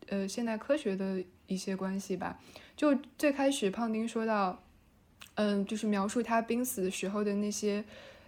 [0.07, 2.39] 呃现代科学的一些关系吧。
[2.77, 4.63] 就最开始胖丁说到，
[5.35, 7.83] 嗯，就是描述他濒死时候的那些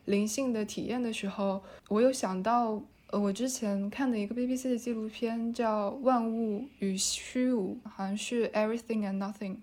[0.05, 9.57] 灵性的体验的时候，我有想到，呃，我之前看的一个 BBC 的纪录片叫《万物与虚无》，好像是 Everything and Nothing，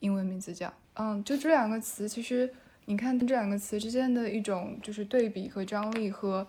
[0.00, 2.52] 英文名字叫，嗯，就这两个词，其实。
[2.88, 6.46] 你看这两个词之间的一种就是对比和张力，和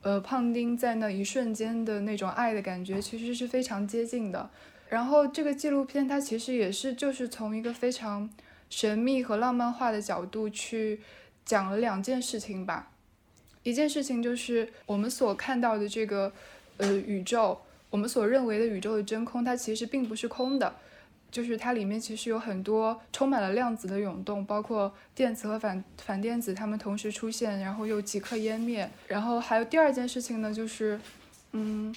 [0.00, 4.48] 呃胖丁在那一瞬间的那种爱的感觉，其实是非常接近的。
[4.88, 8.30] 然后这个纪录片它其实也是就是从一个非常
[8.70, 11.00] 神秘和浪漫化的角度去
[11.46, 12.90] 讲了两件事情吧。
[13.62, 16.30] 一件事情就是我们所看到的这个
[16.76, 20.74] 呃宇宙，我们所认为的宇宙的真空，它其实并不是空的。
[21.28, 28.88] 就是它里面其实有很多充满了量子的涌动，包括电子和反反电子，它们同时出现，然后又即刻湮灭。
[29.08, 30.98] 然后还有第二件事情呢，就是，
[31.52, 31.94] 嗯，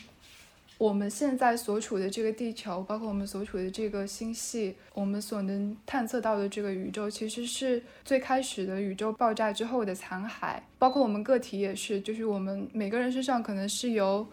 [0.80, 10.60] 我们现在所处的这个地球，包括我们所处的这个星系，我们所能探测到的这个宇宙，其实是最开始的宇宙爆炸之后的残骸。
[10.80, 14.26] 包括我们个体也是，就是我们每个人身上可能是由。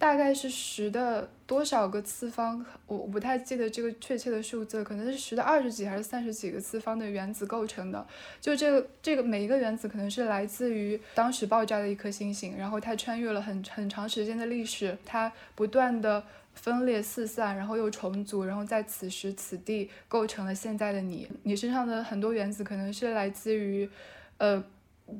[0.00, 8.06] 大概是十的多少个次方，我我不太记得这个确切的数字，可能是十的二十几还是三十几个次方的原子构成的。
[8.38, 16.22] 就这个这个每一个原子可能是来自于当时爆炸的一颗星星，然后它穿越了很很长时间的历史，它不断的
[16.52, 21.26] 分裂四散，然后又重组，然后在此时此地构成了现在的你。
[21.44, 23.88] 你身上的很多原子可能是来自于，
[24.36, 24.62] 呃，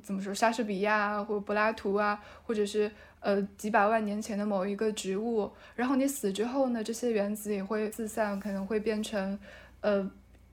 [0.02, 2.92] 怎么说莎士比亚啊，或柏拉图啊，或者是。
[3.20, 9.38] 呃，几百万年前的某一个植物，然后你死之后呢，这些原子也会四散，可能会变成，
[9.80, 10.08] 呃，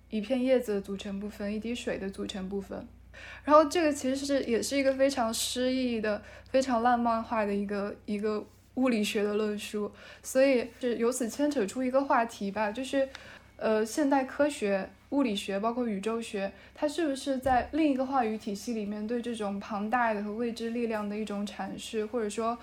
[0.09, 2.88] 一片叶子的组成部分，一滴水的组成部分。
[3.43, 9.91] 然后这个其实是也是一个非常诗意的、非常浪漫化的一个一个物理学的论述，
[10.24, 13.07] 所以是由此牵扯出一个话题吧，就是，
[13.57, 14.89] 呃，现代科学。
[15.10, 22.58] 物理学包括宇宙学，它是不是在另一个话语体系里面对这种庞大的和未知力量的一种阐释，或者说，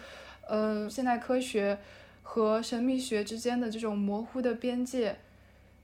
[0.48, 1.78] 呃，现代科学
[2.22, 5.16] 和神秘学之间的这种模糊的边界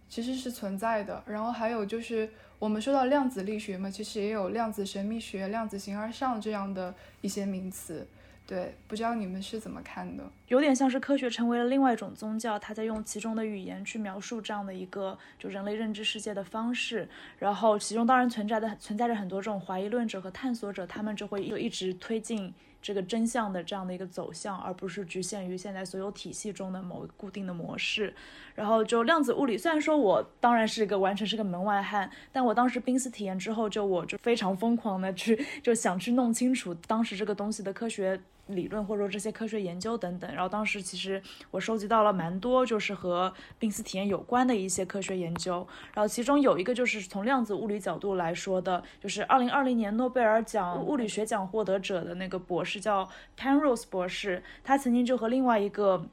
[0.08, 1.22] 其实是存在的。
[1.26, 2.28] 然后还有就是
[2.58, 8.06] 我们说到量子力学嘛，其实也有量子神秘学、量子形而上这样的一些名词。
[8.48, 10.24] 对，不知道你们是怎么看的？
[10.46, 17.06] 有点像是科学成为了另外一种宗教，它在用其中的语言去描述这样的一个就人类认知世界的方式。
[17.38, 22.54] 然后其中当然存在的存在着很多这种怀疑论者和探索者，他们就会就一直推进。
[22.80, 28.14] 这个真相的这样的一个走向，而不是局限于现在所有体系中的某固定的模式。
[28.54, 38.18] 然后就量子物理，虽然说我当然是一个完全是个门外汉，但我当时濒死体验之后，就我就非常疯狂的去就想去弄清楚当时这个东西的科学
[38.48, 40.30] 理论，或者说这些科学研究等等。
[40.32, 45.66] 然后当时其实我收集到了蛮多就是和濒死体验有关的一些科学研究。
[45.94, 56.06] 然后其中有一个就是从量子物理角度来说的，就是二零二零年诺贝尔奖物理学奖获得者的那个博士叫 Penrose 博士，他曾经就和另外一个。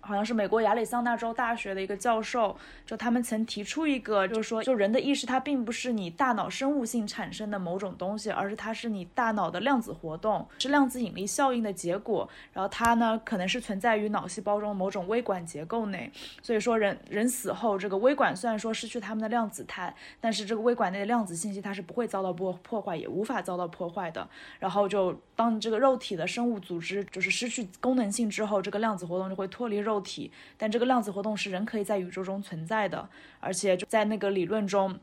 [0.00, 12.28] 好像是美国亚利桑那州大学的一个教授，就他们曾提出一个，就是说，就人的意识它并不是你大脑生物性产生的某种东西，而是它是你大脑的量子活动，是量子引力效应的结果。
[12.52, 16.10] 然后它呢，可能是存在于脑细胞中某种微管结构内。
[16.42, 24.26] 所以说，人人死后，这个微管虽然说失去他们的量子态，但是这个微管内的量子信息它是不会遭到破破坏，也无法遭到破坏的。
[24.58, 29.83] 然后就当你这个肉体的生物组织就是失去功能性之后，这个量子活动就会脱离。
[29.84, 33.08] 肉体，但这个量子活动是人可以在宇宙中存在的，
[33.38, 34.98] 而且就在那个理论中，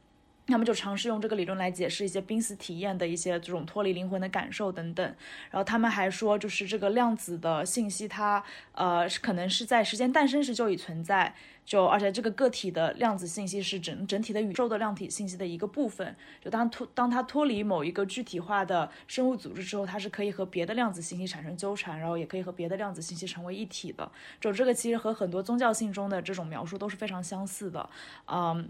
[0.47, 5.05] 他们就尝试用这个理论来解释一些濒死体验的一些这种脱离灵魂的感受等等。
[5.49, 11.33] 然后他们还说，就是这个量子的信息，它呃可能是在时间诞生时就已存在。
[11.63, 16.15] 就而且这个个体的量子信息是整整体的宇宙的量体信息的一个部分。
[16.43, 24.11] 就当脱当它脱离某一个具体化的生物组织之后，它是可以和别的量子信息产生纠缠，然后也可以和别的量子信息成为一体的。
[24.41, 27.89] 就这个其实和很多宗教性中的这种描述都是非常相似的，
[28.25, 28.69] 嗯。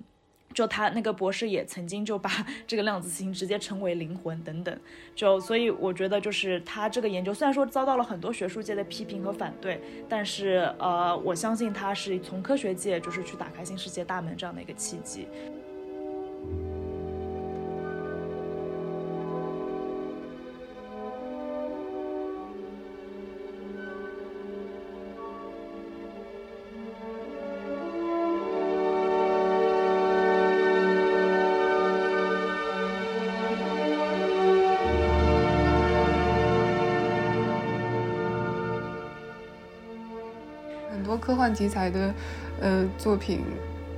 [0.53, 2.29] 就他那个博士也曾经就把
[2.67, 4.79] 这个量子星直接称为灵魂等等，
[5.15, 15.27] 就所以我觉得就是他这个研究虽然说遭到了很多学术界的批评和反对，但是呃我相信他是从科学界就是去打开新世界大门这样的一个契机。
[41.41, 42.13] 幻题材的
[42.59, 43.41] 呃作品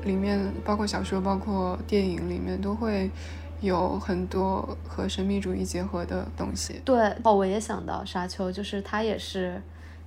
[0.06, 3.12] 里面，包括小说、包括电影里面，都会
[3.60, 6.80] 有很多和神秘主义结合的东西。
[6.86, 9.62] 对，哦，我也想到沙丘，就是他也是，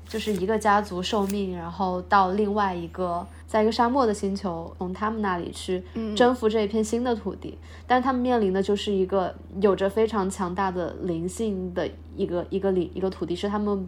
[0.08, 13.86] 就是一个家族受命，然后到另外一个，在一个沙漠的星球，从他们那里去嗯征服这一片新的土地，但是他们面临的就是一个有着非常强大的灵性的一个一个领一个土地，是他们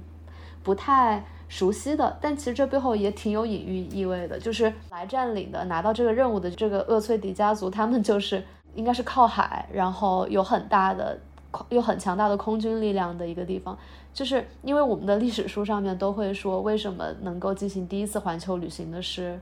[0.63, 8.45] 不太熟悉的，但其实这背后也挺有隐喻意味的，就是来占领的拿到这个任务的这个厄崔迪家族，他们就是
[8.75, 11.19] 应该是靠海，然后有很大的
[11.51, 13.77] 空有很强大的空军力量的一个地方。
[14.13, 19.41] 就是因为我们的历史书上面都会说，为什么能够进行第一次环球旅行的是，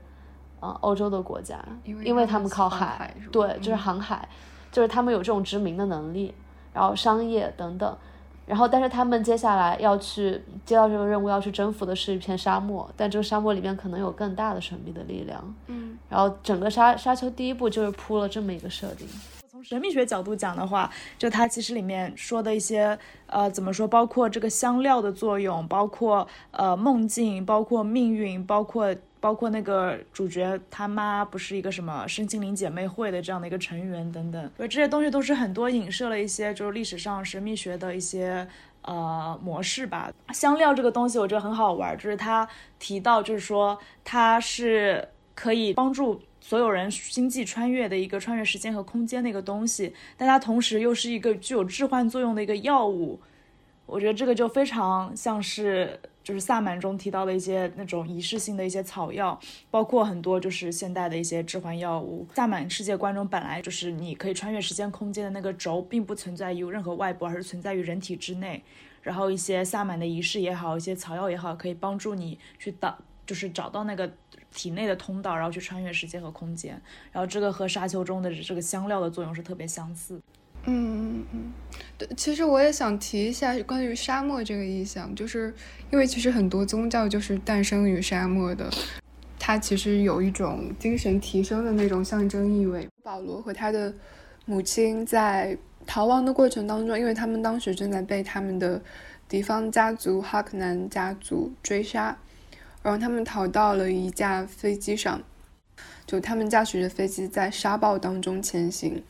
[0.59, 4.29] 呃，欧洲的国家，因为他他们靠海，海对，就是嗯航海，
[4.71, 6.33] 就是他们有这种殖民的能力，
[6.73, 7.97] 然后商业等等。
[8.47, 15.55] 然后，但是他们接下来要去接到这个任务，要去征服的是一片沙漠，但这个沙漠里面可能有更大的神秘的力量。
[15.67, 19.05] 嗯，然后整个沙沙丘第一部就是铺了这么一个设定。
[19.51, 38.47] 从神秘学角度讲的话，就它其实里面说的一些呃怎么说，包括这个香料的作用，包括呃梦境，包括命运，包括包括那个主角他妈不是一个什么身心灵姐妹会的这样的一个成员等等，所以这些东西都是很多影射了一些就是历史上神秘学的一些。
[38.83, 40.09] 呃，模式吧。
[40.33, 42.47] 香料这个东西，我觉得很好玩，就是他
[42.79, 45.05] 提到，就是说它是
[45.35, 53.19] 可以帮助所有人星际穿越的一个穿越时间和空间的一个东西，但它同时又是一个具有置换作用的一个药物。
[53.85, 59.39] 我觉得这个就非常像是就是萨满中提到的一些那种仪式性的一些草药，
[59.71, 62.27] 包括很多就是现代的一些置换药物。
[62.35, 68.61] 萨满世界观中本来就是你可以穿越时间空间的那个轴，并不存在于任何外部，而是存在于人体之内。
[69.01, 74.11] 然后一些萨满的仪式也好，一些草药也好，可以帮助你去导，就是找到那个
[74.53, 76.73] 体内的通道，然后去穿越时间和空间。
[77.13, 80.19] 然后这个和沙丘中的这个香料的作用是特别相似。
[80.69, 81.53] 嗯嗯嗯，
[81.97, 85.53] 对，其实我也想提一下关于沙漠这个意象，就是
[85.91, 88.69] 因为其实很多宗教就是诞生于沙漠的，
[89.39, 92.85] 它其实有一种精神提升的那种象征意味。
[93.01, 93.93] 保罗和他的
[94.45, 98.81] 母亲在逃亡的过程当中，因为他们当时正在被他们的
[99.29, 102.17] 敌方家族哈克南家族追杀，
[102.83, 105.21] 然后他们逃到了一架飞机上，
[106.05, 109.01] 就他们驾驶着飞机在沙暴当中前行。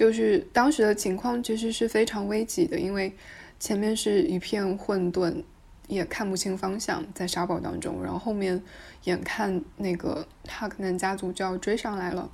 [0.00, 3.14] 就是当时的情况其实是非常危急的，因为
[3.58, 5.44] 前面是一片混沌，
[5.88, 8.62] 也看不清方向，在沙堡当中，然后后面
[9.04, 12.30] 眼看那个哈克南家族就要追上来了，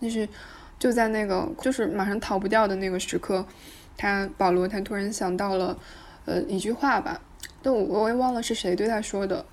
[0.00, 0.28] 但是
[0.78, 3.44] 就在那个就是马上逃不掉的那个时刻，
[3.96, 5.76] 他保罗他突然想到了
[6.26, 7.20] 呃一句话吧，
[7.60, 9.44] 但我我也忘了是谁对他说的，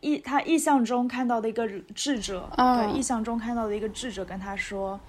[0.00, 5.00] 意他意象中看到的一个智者，啊对，意象中看到的一个智者跟他说，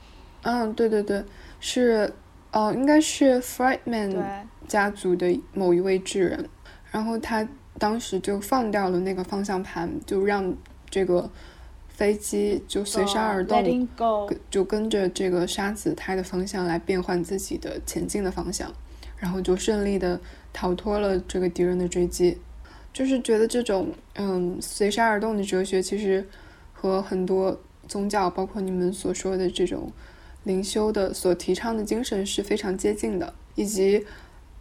[0.43, 1.21] 嗯，对对对，
[1.59, 2.13] 是
[2.51, 4.23] 呃，应该是 Friedman 对，
[4.67, 6.49] 家族的某一位智人，
[6.91, 7.47] 然后他
[7.77, 10.55] 当时就放掉了那个方向盘，就让
[10.89, 11.29] 这个
[11.87, 18.71] 飞机就随沙而动 go，就跟着这个沙子它的方向来变换自己的前进的方向，
[19.17, 20.19] 然后就顺利的
[20.51, 22.37] 逃脱了这个敌人的追击。
[22.91, 26.27] 就是觉得这种嗯随沙而动的哲学，其实
[26.73, 29.91] 和很多宗教，包括你们所说的这种
[30.43, 34.05] 灵修的所提倡的精神是非常接近的，以及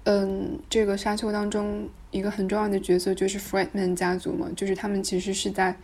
[0.05, 5.77] 嗯这个沙丘当中一个很重要的角色就是 f r e d m a n 家族嘛，就是他们其实是在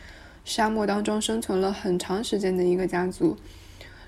[0.44, 3.36] 沙漠当中生存了很长时间的一个家族，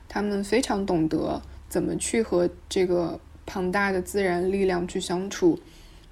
[0.09, 5.59] 他们非常懂得怎么去和这个庞大的自然力量去相处，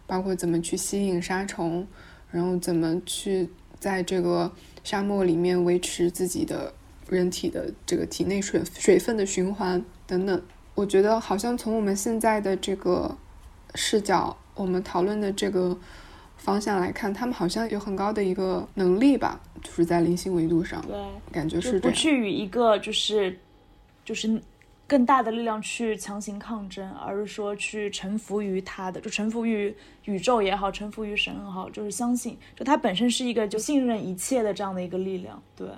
[0.07, 1.87] 包括怎么去吸引沙虫，
[2.31, 3.49] 然后怎么去
[3.79, 4.51] 在这个
[4.83, 6.73] 沙漠里面维持自己的
[7.09, 10.43] 人体的这个体内水水分的循环等等。
[10.75, 13.17] 我觉得好像从我们现在的这个
[13.75, 15.79] 视角，我们讨论的这个
[16.37, 20.97] 方向来看，他们好像有很高的一个能力吧，就是在灵性维度上，对，
[21.31, 21.89] 感觉是不。
[21.93, 23.39] 去与一个就是
[24.05, 24.43] 就是
[24.87, 29.73] 更大的力量去强行抗争，而是说去臣服于他的，就臣服于
[30.07, 35.69] 宇宙也好，臣服于神也好，就是相信，就它本身是一个就信任一切的这样的一个力量，对。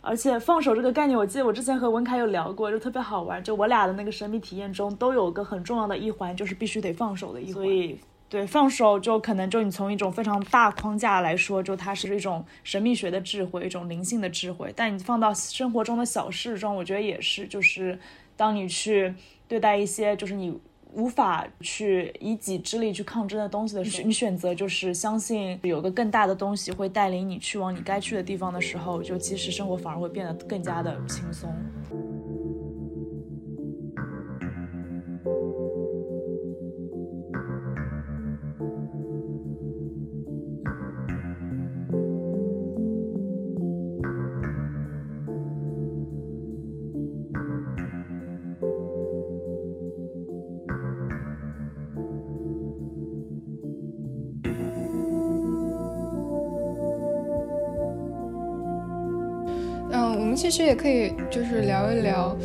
[0.00, 3.42] 而且放手这个概念，我记得我之前和文凯有聊过，就特别好玩。
[3.42, 7.54] 就我俩的那个神秘体验中，都有个很重要的一环，就是必须得放手的一环。
[7.54, 7.98] 所以，
[8.28, 14.72] 对放手就可能就你从一种非常大框架来说，就它是一种神秘学的智慧，一种灵性的智慧。
[14.76, 17.98] 但你放到生活中的小事中，我觉得也是，就是
[18.36, 19.12] 当你去
[19.48, 20.58] 对待一些就是你
[20.94, 31.50] 无法去以己之力去抗争的东西的时候，你选择就是相信有个更大的东西会带领你去往你该去的地方的时候，就其实生活反而会变得更加的轻松。
[60.38, 62.36] 其实也可以就是聊一聊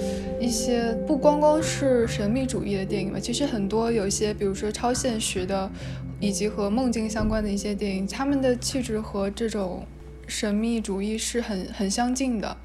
[0.41, 5.69] 一些不光光是神秘主义的电影吧，其实很多有一些，比如说超现实的，
[6.19, 9.85] 以及和梦境相关的一些电影，他们的气质和这种
[10.27, 12.57] 神秘主义是很很相近的。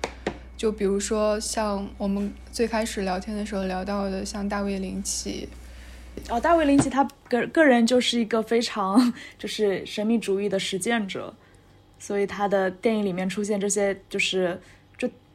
[0.57, 5.47] 就比如说像我们最开始聊天的时候聊到的，像大卫林奇，
[6.31, 11.35] 哦，大卫林奇他个个人就是一个非常就是神秘主义的实践者，
[11.99, 14.59] 所以他的电影里面出现这些就是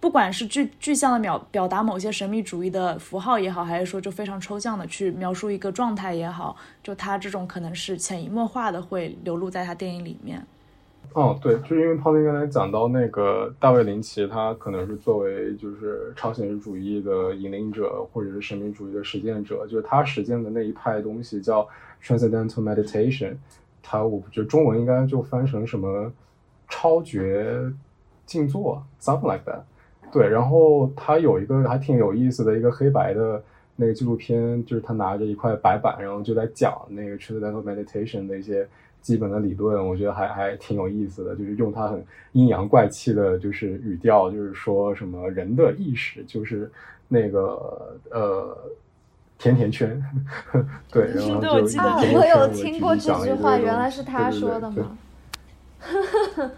[0.03, 10.45] 不管是具具象的表表达某些神秘主义的符号也好，还是说就非常抽象的去描述一个状态也好，就他这种可能是潜移默化的会流露在他电影里面。
[11.13, 21.65] 哦，对，就是因为胖丁刚才讲到那个大卫林奇，他可能是作为就是超现实主义的引领者，或者是神秘主义的实践者，就是他实践的那一派东西叫
[22.03, 23.37] transcendental meditation，
[23.81, 26.11] 他我觉得中文应该就翻成什么
[26.67, 27.71] 超觉
[28.25, 29.61] 静坐，something like that。
[30.13, 33.43] 对，然后他有一个还挺有意思的一个黑白的
[33.75, 38.65] 那个纪录片，就是他拿着一块白板，然后就在讲那个 transcendental meditation 的一些。
[39.03, 46.71] 基本的理论，我觉得还还挺有意思的，就是用他很阴阳怪气的，就是语调，就是说什么人的意识就是
[47.09, 48.57] 那个呃
[49.37, 50.01] 甜甜圈，
[50.89, 51.49] 对，然后就
[52.17, 54.97] 我有听过这句话，原来是他对对对对说的吗？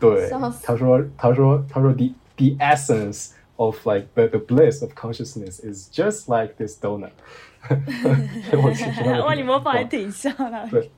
[0.00, 2.06] 对笑，死他说，他说，他说，the
[2.39, 7.11] the essence of like the the bliss of consciousness is just like this donut
[7.67, 10.67] 我其实哇，你模仿还哇挺像的。
[10.69, 10.89] 对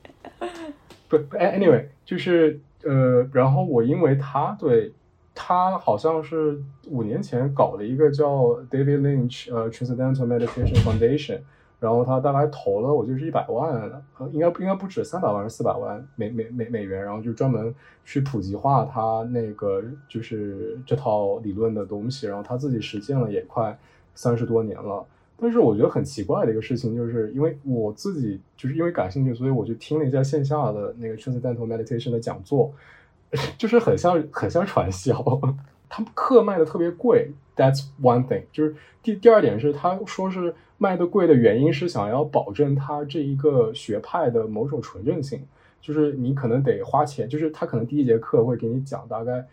[1.08, 4.92] 不哎，anyway，就是呃，然后我因为他对
[5.34, 8.28] 他好像是五年前搞了一个叫
[8.70, 11.40] David Lynch 呃 Transcendental Meditation Foundation，
[11.83, 13.73] 然后他大概投了我就是一百万，
[14.17, 23.77] 呃，应该应该不止三百万，是四百万美美美美元，然后就专门去普及化他那个就是这套理论的东西，然后他自己实践了也快
[24.15, 25.05] 三十多年了。
[25.35, 32.71] 但是我觉得很奇怪的一个事情，就是因为我自己就是因为感兴趣，所以我就听了一下线下的那个 Transcendental Meditation 的讲座，
[33.57, 35.21] 就是很像很像传销，
[35.89, 38.43] 他们课卖的特别贵，That's one thing。
[38.53, 45.39] 就是第第二点是，他说是卖的贵的原因是想要保证他这一个学派的某种纯正性，
[45.81, 49.45] 就是你可能得花钱，就是他可能第一节课会给你讲大概。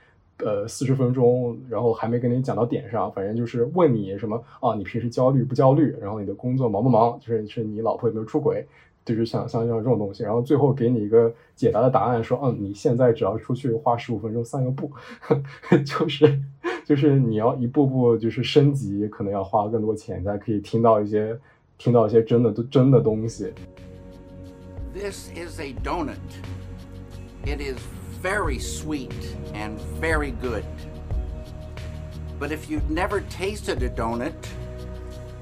[0.42, 5.94] 呃，四十分钟，然后还没跟你讲到点上，反正就是问你什么啊，你平时焦虑不焦虑？
[6.00, 7.20] 然后你的工作忙不忙？
[7.20, 8.66] 就是是你老婆有没有出轨？
[9.04, 14.90] 就是像像像这种东西，然后最后给你一个解答的答案，说，嗯，你现在只要出去花十五分钟散个步，
[15.84, 16.40] 就是
[16.89, 21.37] 就是你要一步步就是升级，可能要花更多钱才可以听到一些
[21.77, 23.51] 听到一些真的真的东西。
[24.93, 26.15] This is a donut.
[27.45, 27.77] It is
[28.23, 29.13] very sweet
[29.53, 30.63] and very good.
[32.39, 34.33] But if you'd never tasted a donut,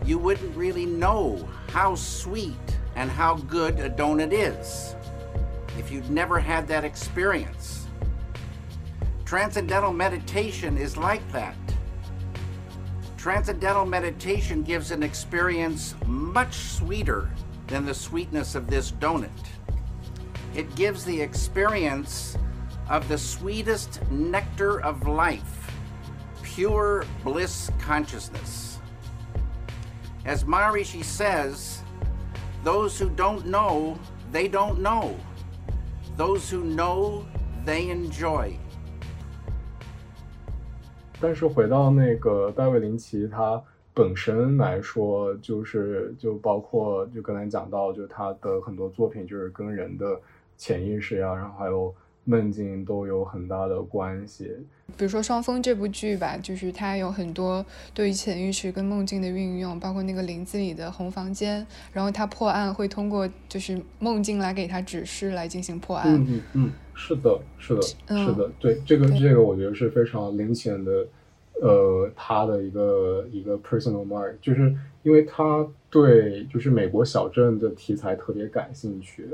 [0.05, 1.37] you wouldn't really know
[1.71, 2.53] how sweet
[2.95, 4.95] and how good a donut is.
[5.79, 7.76] If you'd never had that experience.
[9.28, 11.54] Transcendental meditation is like that.
[13.18, 17.28] Transcendental meditation gives an experience much sweeter
[17.66, 19.28] than the sweetness of this donut.
[20.54, 22.38] It gives the experience
[22.88, 25.72] of the sweetest nectar of life,
[26.42, 28.78] pure bliss consciousness.
[30.24, 31.82] As Maharishi says,
[32.64, 33.98] those who don't know,
[34.32, 35.20] they don't know.
[36.16, 37.28] Those who know,
[37.66, 38.58] they enjoy.
[41.20, 43.62] 但是回到那个戴维林奇，他
[43.92, 50.20] 本身来说，就是就包括就刚才讲到，就他的很多作品就是跟人的
[50.56, 51.92] 潜意识呀、然后还有
[52.28, 54.54] 梦境都有很大的关系。
[54.96, 57.64] 比如说《双峰》这部剧吧，就是它有很多
[57.94, 66.14] 对于潜意识跟梦境的运用，包括那个林子里的红房间，然后他破案会通过就是梦境来给他指示来进行破案。
[66.14, 71.06] 嗯嗯嗯，是的，是的，嗯是的，对这个这个我觉得是非常明显的
[71.62, 79.28] 呃他的一个一个 personal mark，就是因为他对就是美国小镇的题材特别感兴趣，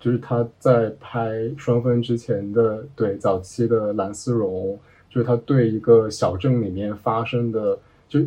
[0.00, 4.76] 就是他在拍双峰之前的对早期的蓝丝绒，
[5.08, 7.78] 就是他对一个小镇里面发生的
[8.08, 8.20] 就。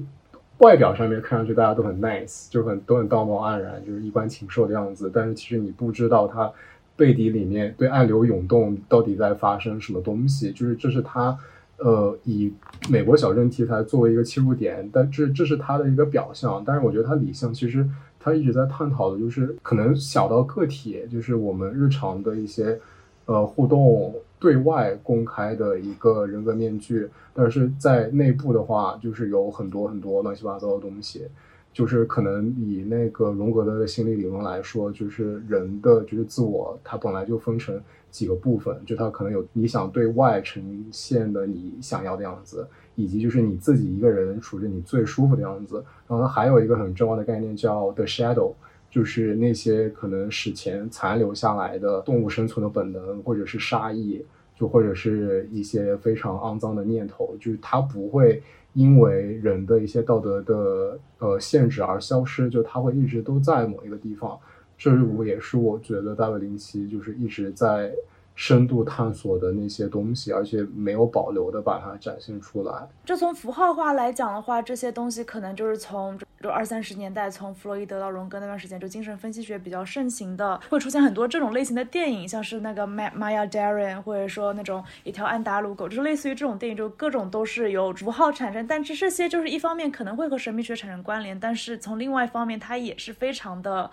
[0.60, 5.12] 外表上面看上去大家都很 nice，就很都很道貌岸然，就是衣冠禽兽的样子。
[5.14, 6.50] 但是其实你不知道他
[6.96, 10.52] 背底里面对暗流涌动到底在发生什么东西。
[10.52, 11.38] 就是这是他
[11.80, 12.54] 呃以
[12.88, 16.64] 美国小镇题材作为一个切入点，但这这是他的一个表象。
[16.66, 17.86] 但是我觉得他理性，其实
[18.24, 22.80] 他一直在探讨的就是可能小到个体，就是我们日常的一些
[23.26, 24.16] 呃互动。
[24.40, 31.26] 对外公开的一个人格面具，但是在内部的话，就是有很多很多乱七八糟的东西，
[31.72, 37.82] 就是可能以那个荣格的心理理论来说，就是人的就是自我，它本来就分成
[38.12, 48.54] 几个部分，就它可能有你想对外呈现的你想要的样子，以及就是你自己一个人处着你最舒服的样子，然后还有一个很重要的概念叫 the shadow。
[48.90, 54.24] 就是那些可能史前残留下来的动物生存的本能，或者是杀意，
[54.56, 58.40] 就或者是一些非常肮脏的念头，就是它不会
[58.74, 64.38] 因为人的一些道德的呃限制而消失，就它会一直都在某一个地方。
[64.78, 67.92] 这我也是我觉得大卫林奇就是一直在。
[68.36, 72.88] 深度探索的那些东西，而且没有保留的把它展现出来。
[73.06, 88.66] 就从符号化来讲的话，这些东西可能就是从就二三十年代，从弗洛伊德到荣格那段时间，就精神分析学比较盛行的，会出现很多这种类型的电影，像是那个 Maya Deren，或者说那种一条安达鲁狗，就是类似于这种电影，就各种都是由符号产生。
[88.68, 93.90] 但是这些就是一方面可能会和神秘学产生关联，但是从另外一方面，它也是非常的。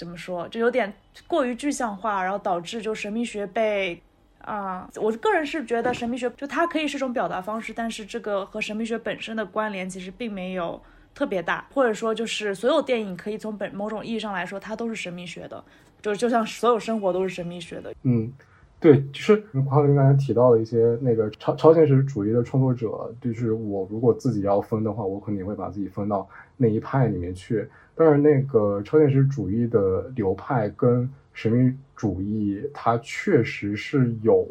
[0.00, 0.90] 怎么说，就有点
[1.26, 4.00] 过于具象化，然后导致就神秘学被
[4.40, 10.80] 啊，我个人是觉得神秘学就它可以是种表达方式，但是这个和神秘学本身的关联其实并没有
[11.14, 15.62] 特别大，或者说就是所有电影可以从本某种意义上来说，它都是神秘学的，
[16.00, 17.92] 就就像所有生活都是神秘学的。
[18.04, 18.32] 嗯，
[18.80, 19.36] 对，就是
[19.68, 26.26] 华哥刚才提到的一些那个超超现实主义的创作者，就是我如果自己要分的话，我肯定会把自己分到
[26.56, 27.68] 那一派里面去。
[27.94, 34.46] 但是那个超现实主义的流派跟神秘主义，它确实是有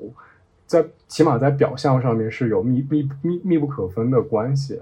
[0.67, 4.79] 在起码在表象上面是有密密密密不可分的关系。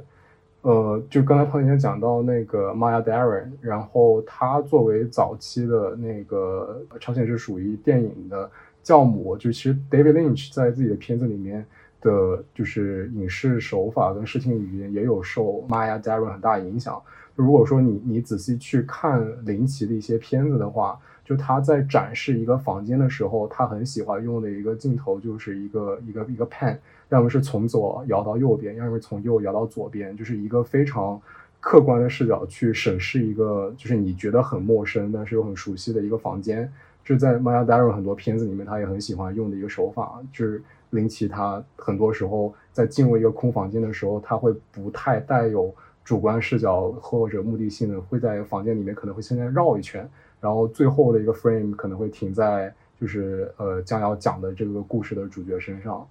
[0.64, 8.52] 呃，就刚才胖姐讲到那个 Maya Deren，然后他作为早期的那个超现实主义电影的
[8.88, 11.66] 教母，就其实 David Lynch 在自己的片子里面
[12.00, 17.02] 的，就是影视手法跟视听语言也有受 Maya Deren 很大影响。
[17.36, 26.78] 如果说你你仔细去看林奇的一些片子的话，就他在展示一个房间的时候，他很喜欢用的一个镜头就是一个一个一个 pan，
[27.10, 31.22] 要么是从左摇到右边，要么从右摇到左边，就是一个非常
[31.60, 36.72] 客观的视角去审视一个就是你觉得很陌生但是又很熟悉的一个房间。
[37.08, 45.74] 是在 Maya Deren 很多片子里面，他也很喜欢用的一个手法，就是林奇他很多时候在进入一个空房间的时候，他会不太带有。
[46.08, 50.10] 主观视角或者目的性的会在房间里面可能会先绕一圈，
[50.40, 56.08] 然后最后的一个 frame 可能会停在就是呃将要讲的这个故事的主角身上。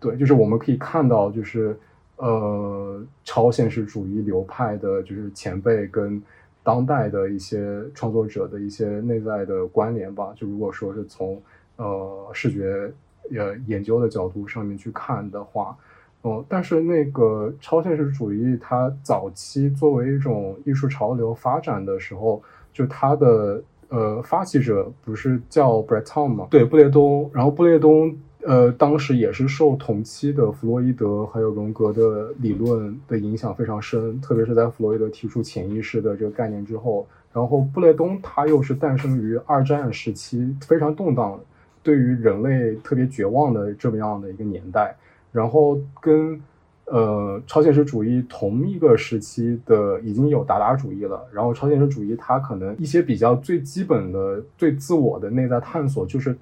[0.00, 1.78] 对，就是我们可以看到就是
[2.16, 6.22] 呃超现实主义流派的就是前辈跟
[6.66, 10.32] 当代的一些创作者的一些内在的关联吧。
[10.34, 11.40] 就如果说是从
[11.76, 12.92] 呃视觉
[13.30, 15.76] 呃研究的角度上面去看的话。
[16.22, 26.48] 哦，但是那个超现实主义，它早期作为一种艺术潮流发展的时候，就它的呃发起者不是叫 Breton 吗？
[26.50, 27.30] 对，布列东。
[27.32, 28.12] 然后布列东
[28.46, 41.40] 呃当时也是受同期的弗洛伊德还有荣格的理论的影响非常深，特别是在弗洛伊德提出潜意识的这个概念之后，然后布列东他又是诞生于二战时期非常动荡，
[41.82, 44.96] 对于人类特别绝望的这么样的一个年代。
[45.32, 46.40] 然后跟
[46.84, 51.20] 呃超现实主义同一个时期的已经有达达主义了。
[51.32, 56.34] 然后超现实主义它可能一些比较最基本的、最自我的内在探索，就是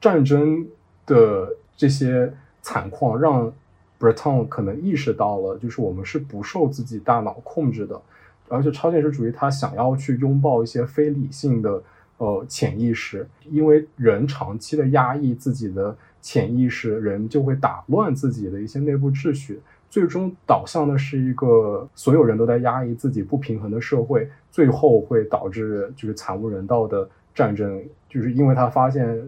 [0.00, 0.66] 战争
[1.06, 3.52] 的这些惨况，让
[3.98, 8.00] Breton 可能意识到了，就是我们是不受自己大脑控制的。
[8.48, 11.82] 而且超现实主义它想要去拥抱一些非理性的
[12.18, 15.96] 呃潜意识，因为人长期的压抑自己的。
[16.24, 19.60] 潜意识人就会打乱自己的一些内部秩序，
[19.90, 27.82] 最终导向的是一个所有人都在压抑自己不平衡的社会，最后会导致就是惨无人道的战争。
[28.08, 29.18] 就是因为他发现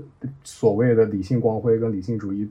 [0.43, 2.47] 所谓的理性光辉跟理性主义，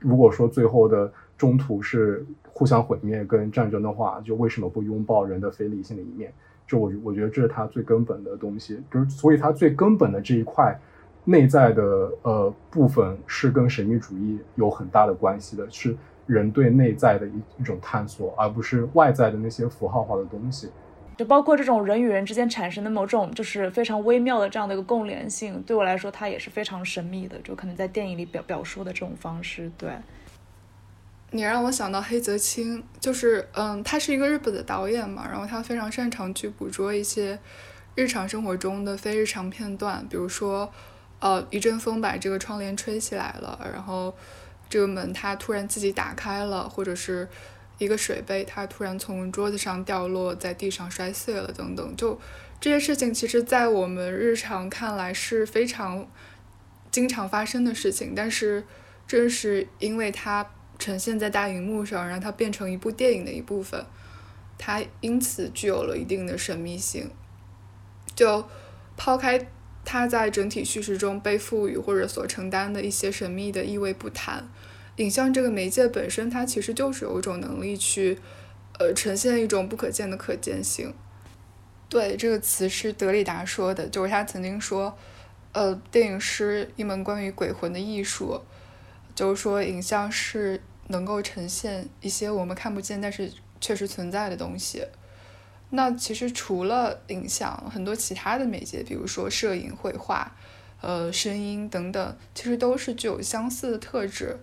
[0.00, 6.32] 如果说最后的中途是互相毁灭跟战争的话，就为什么不拥抱人的非理性的一面？
[6.66, 10.76] 就我我觉得这是他最根本的东西，就是所以他最根本的这一块
[11.24, 15.96] 内在的呃部分是跟神秘主义有很大的关系的，是
[16.26, 20.68] 人对内在的一一种探索，而不是外在的那些符号化的东西。
[21.20, 29.90] 就包括这种人与人之间产生的某种就是非常微妙的这样的一个共联性，对我来说它也是非常神秘的，就可能在电影里表表述的这种方式，对。
[31.32, 37.38] 你让我想到黑泽清，就是嗯，他是一个日本的导演嘛，然后他非常擅长去捕捉一些
[37.94, 40.72] 日常生活中的非日常片段，比如说，
[41.18, 44.14] 呃，一阵风把这个窗帘吹起来了，然后
[44.70, 47.28] 这个门它突然自己打开了，或者是
[47.80, 52.16] 一个水杯它突然从桌子上掉落在地上摔碎了等等，就
[52.60, 56.08] 这些事情，其实在我们日常看来是非常
[56.92, 58.62] 经常发生的事情，但是
[59.08, 60.48] 正是因为它。
[60.80, 63.84] 呈现在大荧幕上，让它变成一部电影的一部分，
[64.56, 67.10] 它因此具有了一定的神秘性。
[68.16, 68.48] 就
[68.96, 69.46] 抛开
[69.84, 74.48] 它在整体叙事中被赋予或者所承担的一些神秘的意味不谈，
[75.00, 78.18] 影像这个媒介本身，它其实就是有一种能力去，
[78.78, 80.94] 呃，呈现一种不可见的可见性。
[81.88, 84.96] 对，这个词是德里达说的，就是他曾经说，
[85.52, 88.40] 呃，电影是一门关于鬼魂的艺术，
[89.14, 90.60] 就是说影像是。
[90.90, 94.84] 能够呈现一些我们看不见但是确实存在的东西。
[95.68, 100.36] 那其实除了影像，很多其他的媒介，比如说摄影、绘画、
[100.80, 104.36] 呃声音等等，其实都是具有相似的特质。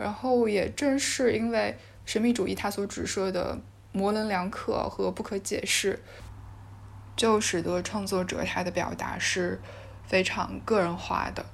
[0.00, 3.58] 然后也正是因为神秘主义它所指涉的
[3.92, 6.00] 模棱两可和不可解释，
[7.14, 9.60] 就使得创作者他的表达是
[10.06, 11.44] 非常个人化的。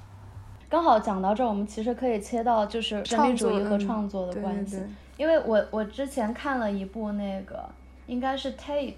[0.68, 4.80] 刚好讲到这儿，我们其实可以切到就是神秘主义和创作的关系，
[5.16, 7.68] 因为我我之前看了一部那个
[8.06, 8.94] 应该是 Tate，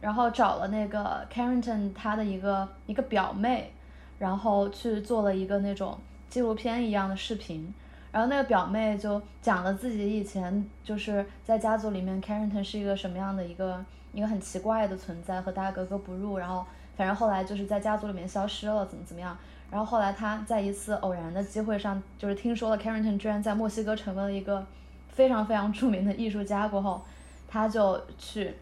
[0.00, 3.72] 然后找了那个 Carrington 他的一个一个表妹，
[4.20, 5.98] 然后去做了一个那种
[6.28, 7.72] 纪录片一样的视频，
[8.16, 13.84] 然后那个表妹就讲了自己以前就是在家族里面 Carrington 是一个什么样的一个
[14.14, 16.64] 一个很奇怪的存在，和大家格格不入，然后
[16.96, 19.36] 反正后来就是在家族里面消失了，怎么怎么样。
[19.70, 24.66] 然后后来他在一次偶然的机会上，就是听说了 Carrington 居然在墨西哥成为了一个
[25.10, 27.02] 非常非常著名的艺术家过后，
[27.46, 28.54] 他就去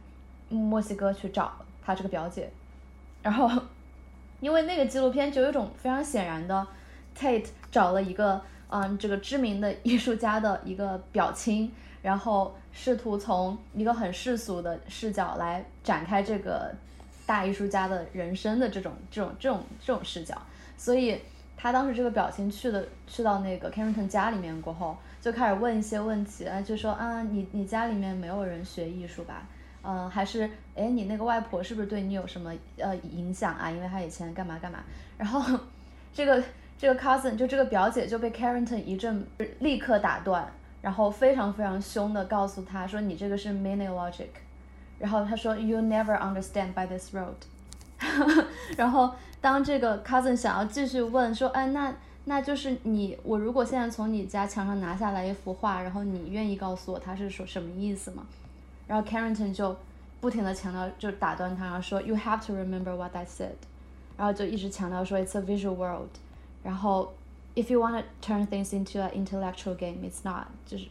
[0.48, 2.50] 墨西哥去找他这个表姐。
[3.22, 3.48] 然后
[4.42, 6.66] 因为那个纪录片就有种非常显然的
[7.16, 8.42] ，Tate 找了一个
[8.76, 11.70] 嗯这个知名的艺术家的一个表亲，
[12.02, 16.74] 然后试图从一个很世俗的视角来展开这个
[17.24, 20.36] 大艺术家的人生的这种这种这种这种视角。
[20.76, 21.20] 所以
[21.56, 29.46] 他当时这个表情去的去到那个 Cameron 家里面过后，就开始问一些问题，啊，就说啊，你你家里面没有人学艺术吧？
[29.84, 33.70] 嗯，还是哎，你那个外婆是不是对你有什么呃影响啊？
[33.70, 34.82] 因为她以前干嘛干嘛？
[35.16, 35.60] 然后
[36.12, 36.42] 这个
[36.78, 39.26] 这个 cousin 就这个表姐就被 Carrington 一阵
[39.60, 40.46] 立刻打断，
[40.82, 44.28] 然后非常非常凶的告诉他说，你这个是 manilogic’
[44.98, 47.34] 然后他说 you never understand by this road，
[48.76, 49.14] 然后。
[49.44, 51.94] 当这个 cousin 想要继续问说，哎，那
[52.24, 58.26] 那就是你，我如果现在从你家墙上拿下来一幅画，然后你愿意告诉我他是说什么意思吗？
[58.86, 59.76] 然后 Carrington 就
[60.18, 63.50] 不停的强调，就打断他，然后说 You have to remember what I said，
[64.16, 66.08] 然后就一直强调说 It's a visual world，
[66.64, 67.14] 然后
[67.54, 70.88] If you want to turn things into an intellectual game，it's not，就是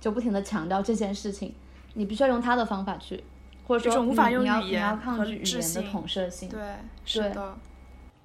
[0.00, 1.54] 就不停的强调这件事情，
[1.94, 3.24] 你必须要用他的方法去，
[3.66, 6.60] 或者说你你要你要抗拒语言的统摄性，对，
[7.04, 7.56] 是的。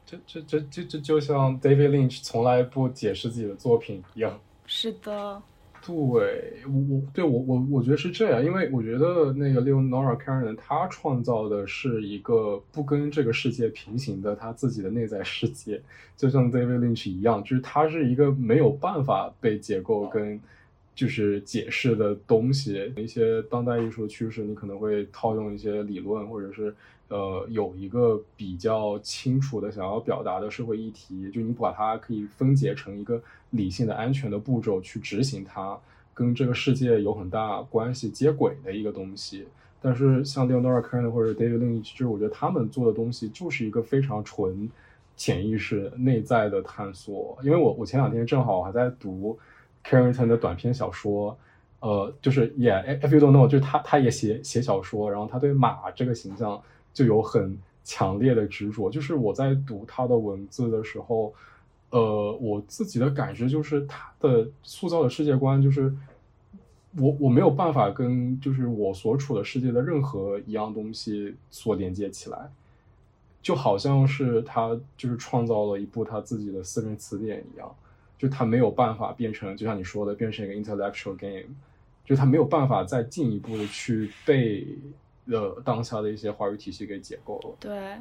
[0.06, 4.40] 这这这这这就像 David Lynch 从来不解释自己的作品一样。
[4.68, 5.42] 是的，
[5.86, 15.82] 对我我对我我我觉得是这样，因为我觉得那个 Leonora Carrner 他创造的是一个不跟这个世界平行的他自己的内在世界，
[16.16, 20.40] 就像 David Lynch 一样，就是他是一个没有办法被结构跟
[20.96, 22.94] 就是解释的东西。
[22.96, 26.74] 一些当代艺术趋势，你可能会套用一些理论，或者是。
[27.14, 33.22] 呃，有一个比较清楚的想要表达的社会议题，就你把它可以分解成一个
[33.52, 35.78] 理性的、安全的步骤去执行它，
[36.12, 39.46] 跟这个世界有很大关系、接轨的一个东西。
[39.80, 44.68] 但是像 Leonora Carrington 或者 David Lynch，就是我觉得他们做的东西就是一个非常纯
[45.16, 47.38] 潜意识内在的探索。
[47.44, 49.38] 因为我我前两天正好还在读
[49.86, 51.38] Carrington 的短篇小说，
[51.80, 56.60] 呃，就是 Yeah，If you don't know，就是他他也写写小说，然后他对马这个形象。
[56.94, 61.34] 就有很强烈的执着，就是我在读他的文字的时候，
[61.90, 65.94] 呃，我自己的感觉就是他的塑造的世界观，就是
[66.98, 72.52] 我我没有办法跟就是我所处的世界的任何一样东西所连接起来，
[73.42, 77.76] 就好像是他就是创造了一部他自己的私人词典一样，
[78.18, 81.54] 就他没有办法变成就像你说的变成一个 intellectual game，
[82.06, 84.66] 就他没有办法再进一步的去被
[85.28, 87.56] 呃当下的一些话语体系给解构了。
[87.60, 87.98] 对，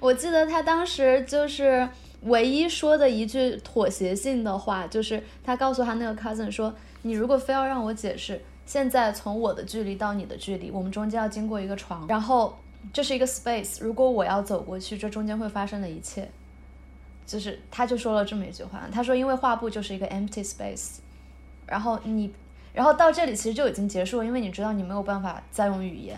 [0.00, 1.88] 我记得他当时就是
[2.22, 12.56] 唯一说的一句妥协性的话，就是他告诉他那个 cousin 说：“你如果非要让我解释，现在从我的距离到你的距离，我们中间要经过一个床，然后
[12.92, 16.28] 这是一个 space，如果我要走过去，这中间会发生的一切。”
[17.26, 20.98] 就是他就说了这么一句话，他说：“因为画布就是一个 empty space，
[21.66, 22.32] 然后你，
[22.72, 26.16] 然后到这里其实就已经结束了，因为你知道你没有办法再用语言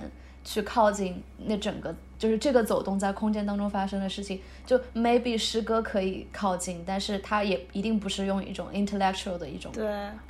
[0.48, 4.40] 去靠近那整个就是这个走动在空间当中发生的事情。
[4.64, 9.86] 就 maybe 诗歌可以靠近，但是它也一定不是用一种 intellectual 的一种对，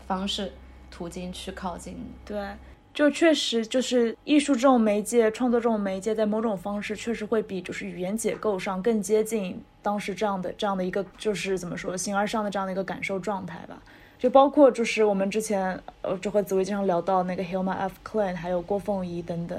[0.09, 0.51] 方式
[0.91, 1.97] 途径去靠近。
[2.25, 2.49] 对，
[2.93, 13.81] 就确实就是艺术这种媒介，创作这种媒介，在某种方式确实会比就是语言结构上更接近当时这样的这样的一个就是怎么说形而上的这样的一个感受状态吧。
[14.19, 17.95] 就包括就是我们之前呃就和紫薇经常聊到那个 Hilma F.
[18.05, 19.57] Klein，还有郭凤仪等等。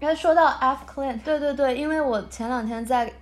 [0.00, 0.84] 刚才说到 F.
[0.86, 3.12] Klein，对对对，因为我前两天在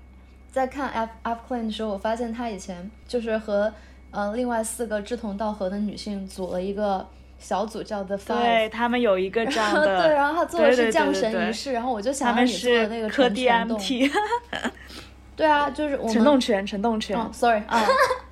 [0.51, 1.11] 在看 F.
[1.23, 1.41] F.
[1.49, 3.73] Klein 的时候，我发现他以前就是和
[4.11, 7.07] 呃另外四个志同道合的女性组了一个
[7.39, 8.69] 小组，叫 The 对 Five。
[8.71, 13.79] 他们有一个这样的， 对，然后他做的对对对是降对对神仪式，然后我就他们想到你做的是那个科陈全动。
[13.79, 14.13] DMT，
[15.37, 17.17] 对啊，就是我们陈栋泉，陈动泉。
[17.19, 17.83] 哦，sorry 啊，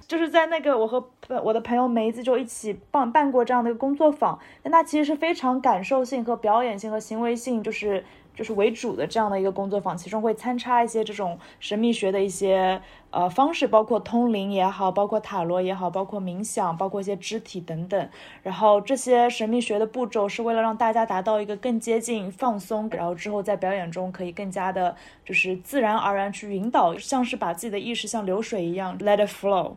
[0.07, 8.05] 就是在那个我和呃我的朋友梅子就一起办办过这样的一个工作坊，但它其实是非常感受性和表演性和行为性，就是
[8.35, 12.81] 就是为主的这样的一个工作坊，其中会参差一些这种神秘学的一些
[13.11, 18.09] 呃方式，包括通灵也好，包括塔罗也好，包括冥想，包括一些肢体等等。
[18.43, 29.77] 然后这些神秘学的步骤是为了让大家达到一个更接近放松，然后之后在表演中可以更加的，就是自然而然去引导，像是把自己的意识像流水一样 let it flow。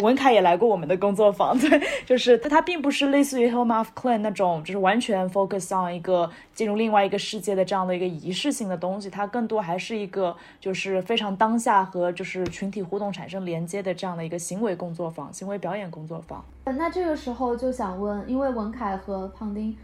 [0.00, 16.44] 文凯也来过我们的工作坊， 对，就是它并不是类似于 Home of Clan 那种，就是完全 focus on 一个进入另外一个世界的这样的一个仪式性的东西，它更多还是一个就是非常当下和就是群体互动产生连接的这样的一个行为工作坊、行为表演工作坊。
[16.64, 19.76] 那这个时候就想问，因为文凯和胖丁，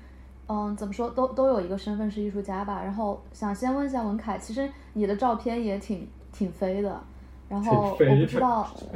[0.48, 7.00] 嗯，怎么说都都有一个身份是艺术家吧，然后想先问一下文凯，其实你的照片也挺挺飞的，
[7.50, 8.74] 然后 我不知道啊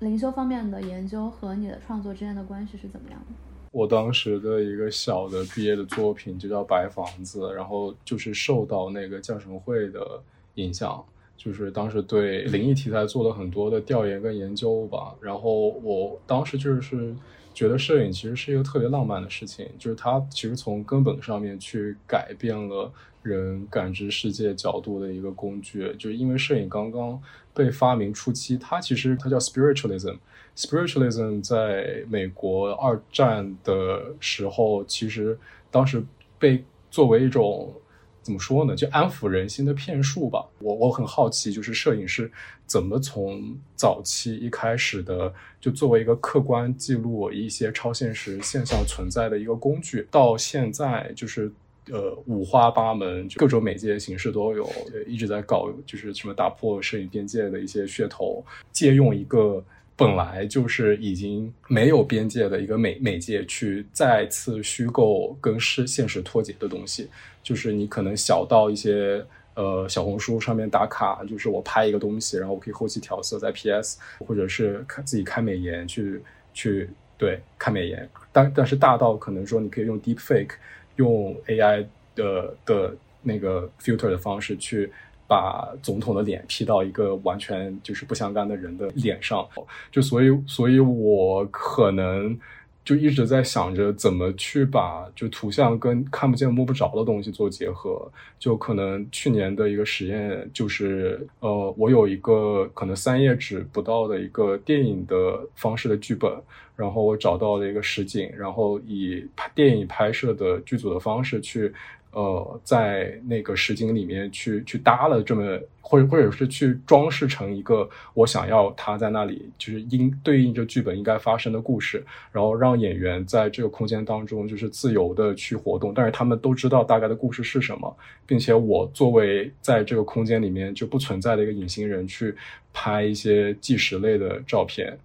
[0.00, 3.26] 灵修方面的研究和你的创作之间的关系是怎么样的？
[3.72, 10.22] 我当时的一个小的毕业的作品就叫《白房子》，然后就是受到那个降神会的
[10.54, 11.04] 影响，
[11.36, 15.14] 就是当时对灵异题材做了很多的调研跟研究吧。
[15.20, 17.14] 然后我当时就是
[17.52, 22.90] 觉得摄影其实是一个特别浪漫的事情，就是它其实从根本上面去改变了
[23.26, 25.92] 人感知世界角度的一个工具。
[25.98, 27.20] 就是因为摄影刚刚
[27.52, 30.16] 被发明初期，它其实它叫 spiritualism。
[30.56, 35.38] Spiritualism 在美国二战的时候，其实
[35.70, 36.02] 当时
[36.38, 37.74] 被作为一种
[38.22, 40.46] 怎么说呢，就安抚人心的骗术吧。
[40.60, 42.32] 我我很好奇，就是摄影师
[42.64, 45.30] 怎么从早期一开始的，
[45.60, 51.52] 就作为一个客观记录一些超现实现象存在的一个工具，到现在就是。
[51.92, 54.68] 呃，五花八门，各种媒介形式都有，
[55.06, 59.64] 一直在搞，就是什么打破摄影边界的一些噱头，借用一个
[59.94, 67.08] 本来就是已经没有边界的一个媒媒介，去再次虚构跟是现实脱节的东西。
[67.42, 76.20] 就是你可能小到一些呃小红书上面打卡，就是我拍一个东西，然后我可以后期调色在 PS，或者是看自己开美颜去
[76.52, 78.10] 去对看美颜。
[78.32, 80.54] 但但是大到可能说你可以用 Deep Fake，
[80.96, 84.92] 用 AI 的的那个 filter 的方式去。
[85.28, 89.44] 把总统的脸 P 到一个完全就是不相干的人的脸上，
[89.90, 92.38] 就所以，所以我可能
[92.86, 98.10] 就一直在想着怎么去把就图像跟看不见摸不着的东西做结合。
[98.38, 106.32] 就可能去年的一个实验就是，呃，我有一个可能三页纸不到的一个电影的方式的剧本，
[106.76, 111.72] 然后我找到了一个实景，然后以拍电影拍摄的剧组的方式去。
[112.12, 122.02] 呃，在那个实景里面去去搭了这么，或者或者是去装饰成一个我想要他在那里，就是应对应着剧本应该发生的故事，
[122.32, 132.34] 然后让演员在这个空间当中就是自由的去活动，但是他们都知道大概的故事是什么，并且我作为在这个空间里面就不存在的一个隐形人去
[132.72, 134.96] 拍一些纪实类的照片。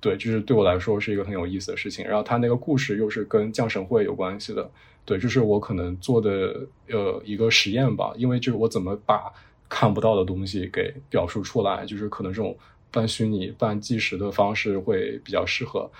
[0.00, 2.06] 对，就是对我来说是一个很有意思的事情。
[2.06, 4.70] 然后他那个故事又是跟降神会有关系的，
[5.04, 9.32] 对，就是我可能做的呃一个实验吧，因为就是我怎么把
[9.68, 12.56] 看不到的东西给表述出来，就是可能这种
[12.90, 15.90] 半虚拟半纪实的方式会比较适合。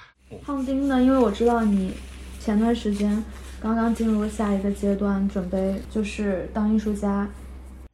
[0.43, 1.03] 胖丁呢？
[1.03, 1.93] 因为我知道你
[2.41, 3.23] 前段时间
[3.61, 7.29] 刚刚进入下一个阶段，准备就是当艺术家。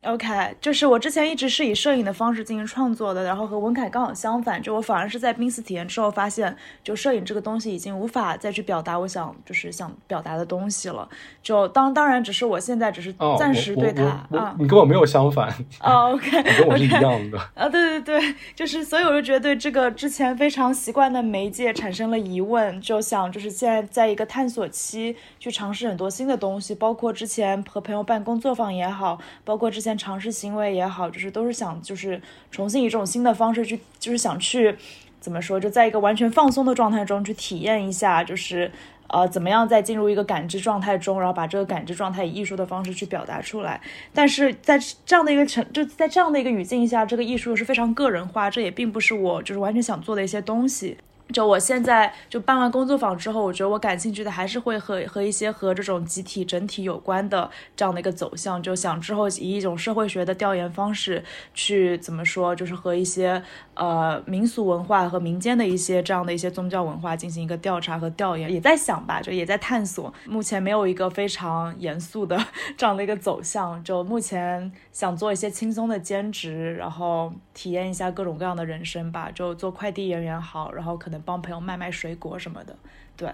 [0.02, 11.06] OK，就是我之前一直是以摄影的方式进行创作的，然后和文凯刚好相反，就我反而是在濒死体验之后发现，就摄影这个东西已经无法再去表达我想就是想表达的东西了。
[11.42, 17.38] 就当当然只是我现在只是哦，暂时对它我我啊你跟我没有相反，哦，OK， 你跟我是一样的。
[17.54, 34.76] 啊，对对对，就是，所以我就觉得对这个之前非常习惯的媒介产生了疑问，就想就是现在在一个探索期，去尝试很多新的东西，包括之前和朋友办工作坊也好，包括之前尝试行为也好，就是都是想就是重新以这种新的方式去，就是想去
[35.20, 38.70] 怎么说，就在一个完全放松的状态中去体验一下，就是。
[39.12, 43.80] 呃，怎么样在进入一个感知状态中，然后把这个感知状态以艺术的方式去表达出来？
[44.14, 50.96] 但是在这样的一个成，就在这样的一个语境下，这个艺术是非常个人化，这也并不是我就是完全想做的一些东西。
[51.32, 61.22] 就我现在就办完工作坊之后，我觉得我感兴趣的还是会和和一些和这种集体整体有关的这样的一个走向，就想之后以一种社会学的调研方式
[61.54, 63.42] 去怎么说，就是和一些
[63.74, 70.12] 呃民俗文化和民间的一些这样的一些宗教文化进行一个调查和调研，也在想吧，就也在探索。
[70.26, 72.38] 目前没有一个非常严肃的
[72.76, 82.76] 这样的一个走向，就目前想做一些轻松的兼职，然后体验一下各种各样的人生吧，就做快递员员好，然后可能帮朋友卖卖水果什么的，
[83.16, 83.30] 对。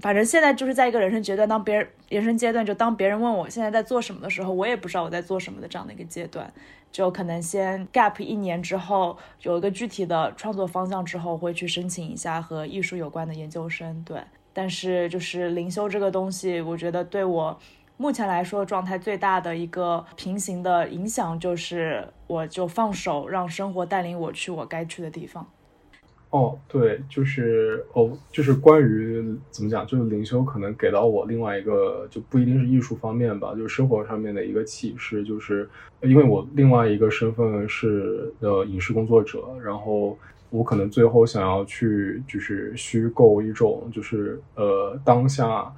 [0.00, 6.52] 反正现在就是在一个人生阶段，当别人人生阶段，就当别人问我现在在做什么的时候，我也不知道我在做什么的这样的一个阶段，
[6.90, 14.20] 就可能先 gap 一年之后，有一个具体的创作方向之后，会去申请一下和艺术有关的研究生，对。
[14.52, 17.56] 但是就是灵修这个东西，我觉得对我
[17.96, 25.46] 目前来说状态最大的一个平行的影响，就是我就放手，让生活带领我去我该去的地方。
[26.30, 35.70] 哦，对，就是哦，就是关于怎么讲，就是灵修可能给到我另外一个，就不一定是艺术方面吧，就是生活上面的一个启示，就是
[36.02, 40.18] 因为我另外一个身份是呃影视工作者，然后
[40.50, 45.72] 我可能最后想要去就是虚构一种就是呃当下。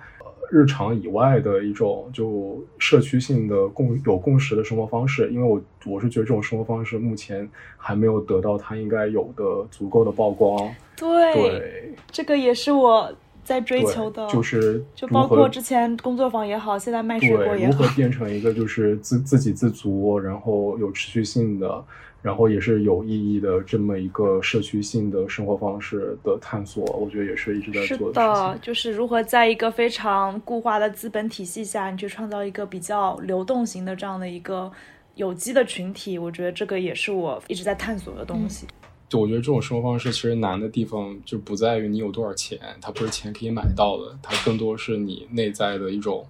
[0.50, 10.74] 日常以外的一种就社区性的共有共识的生活方式，因为我我是觉得这种生活方式目前还没有得到它应该有的足够的曝光。
[10.96, 13.12] 对，对，这个也是我
[13.46, 21.84] 在追求的，就是就包括之前工作坊也好，现在卖水果也好如何，变成一个就是自自给自足，然后有持续性的，
[22.22, 28.26] 然后也是有意义的这么一个社区性的生活方式的探索，我觉得也是一直在是做的是。
[28.26, 34.68] 的，就是如何在一个非常固化的资本体系下，你去创造一个比较流动型的这样的一个
[35.14, 38.66] 有机的群体，我觉得这个也是我一直在探索的东西。
[39.08, 46.26] 就我觉得这种生活方式其实难的地方就不在于你有多少钱，它不是钱可以买到的，它更多是你内在的一种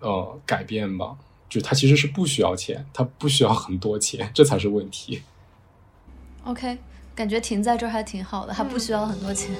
[0.00, 1.16] 呃改变吧。
[1.48, 5.22] 就它其实是不需要钱，它不需要很多钱，这才是问题。
[6.44, 6.78] OK，
[7.14, 9.54] 感觉停在这儿还挺好的，还不需要很多钱。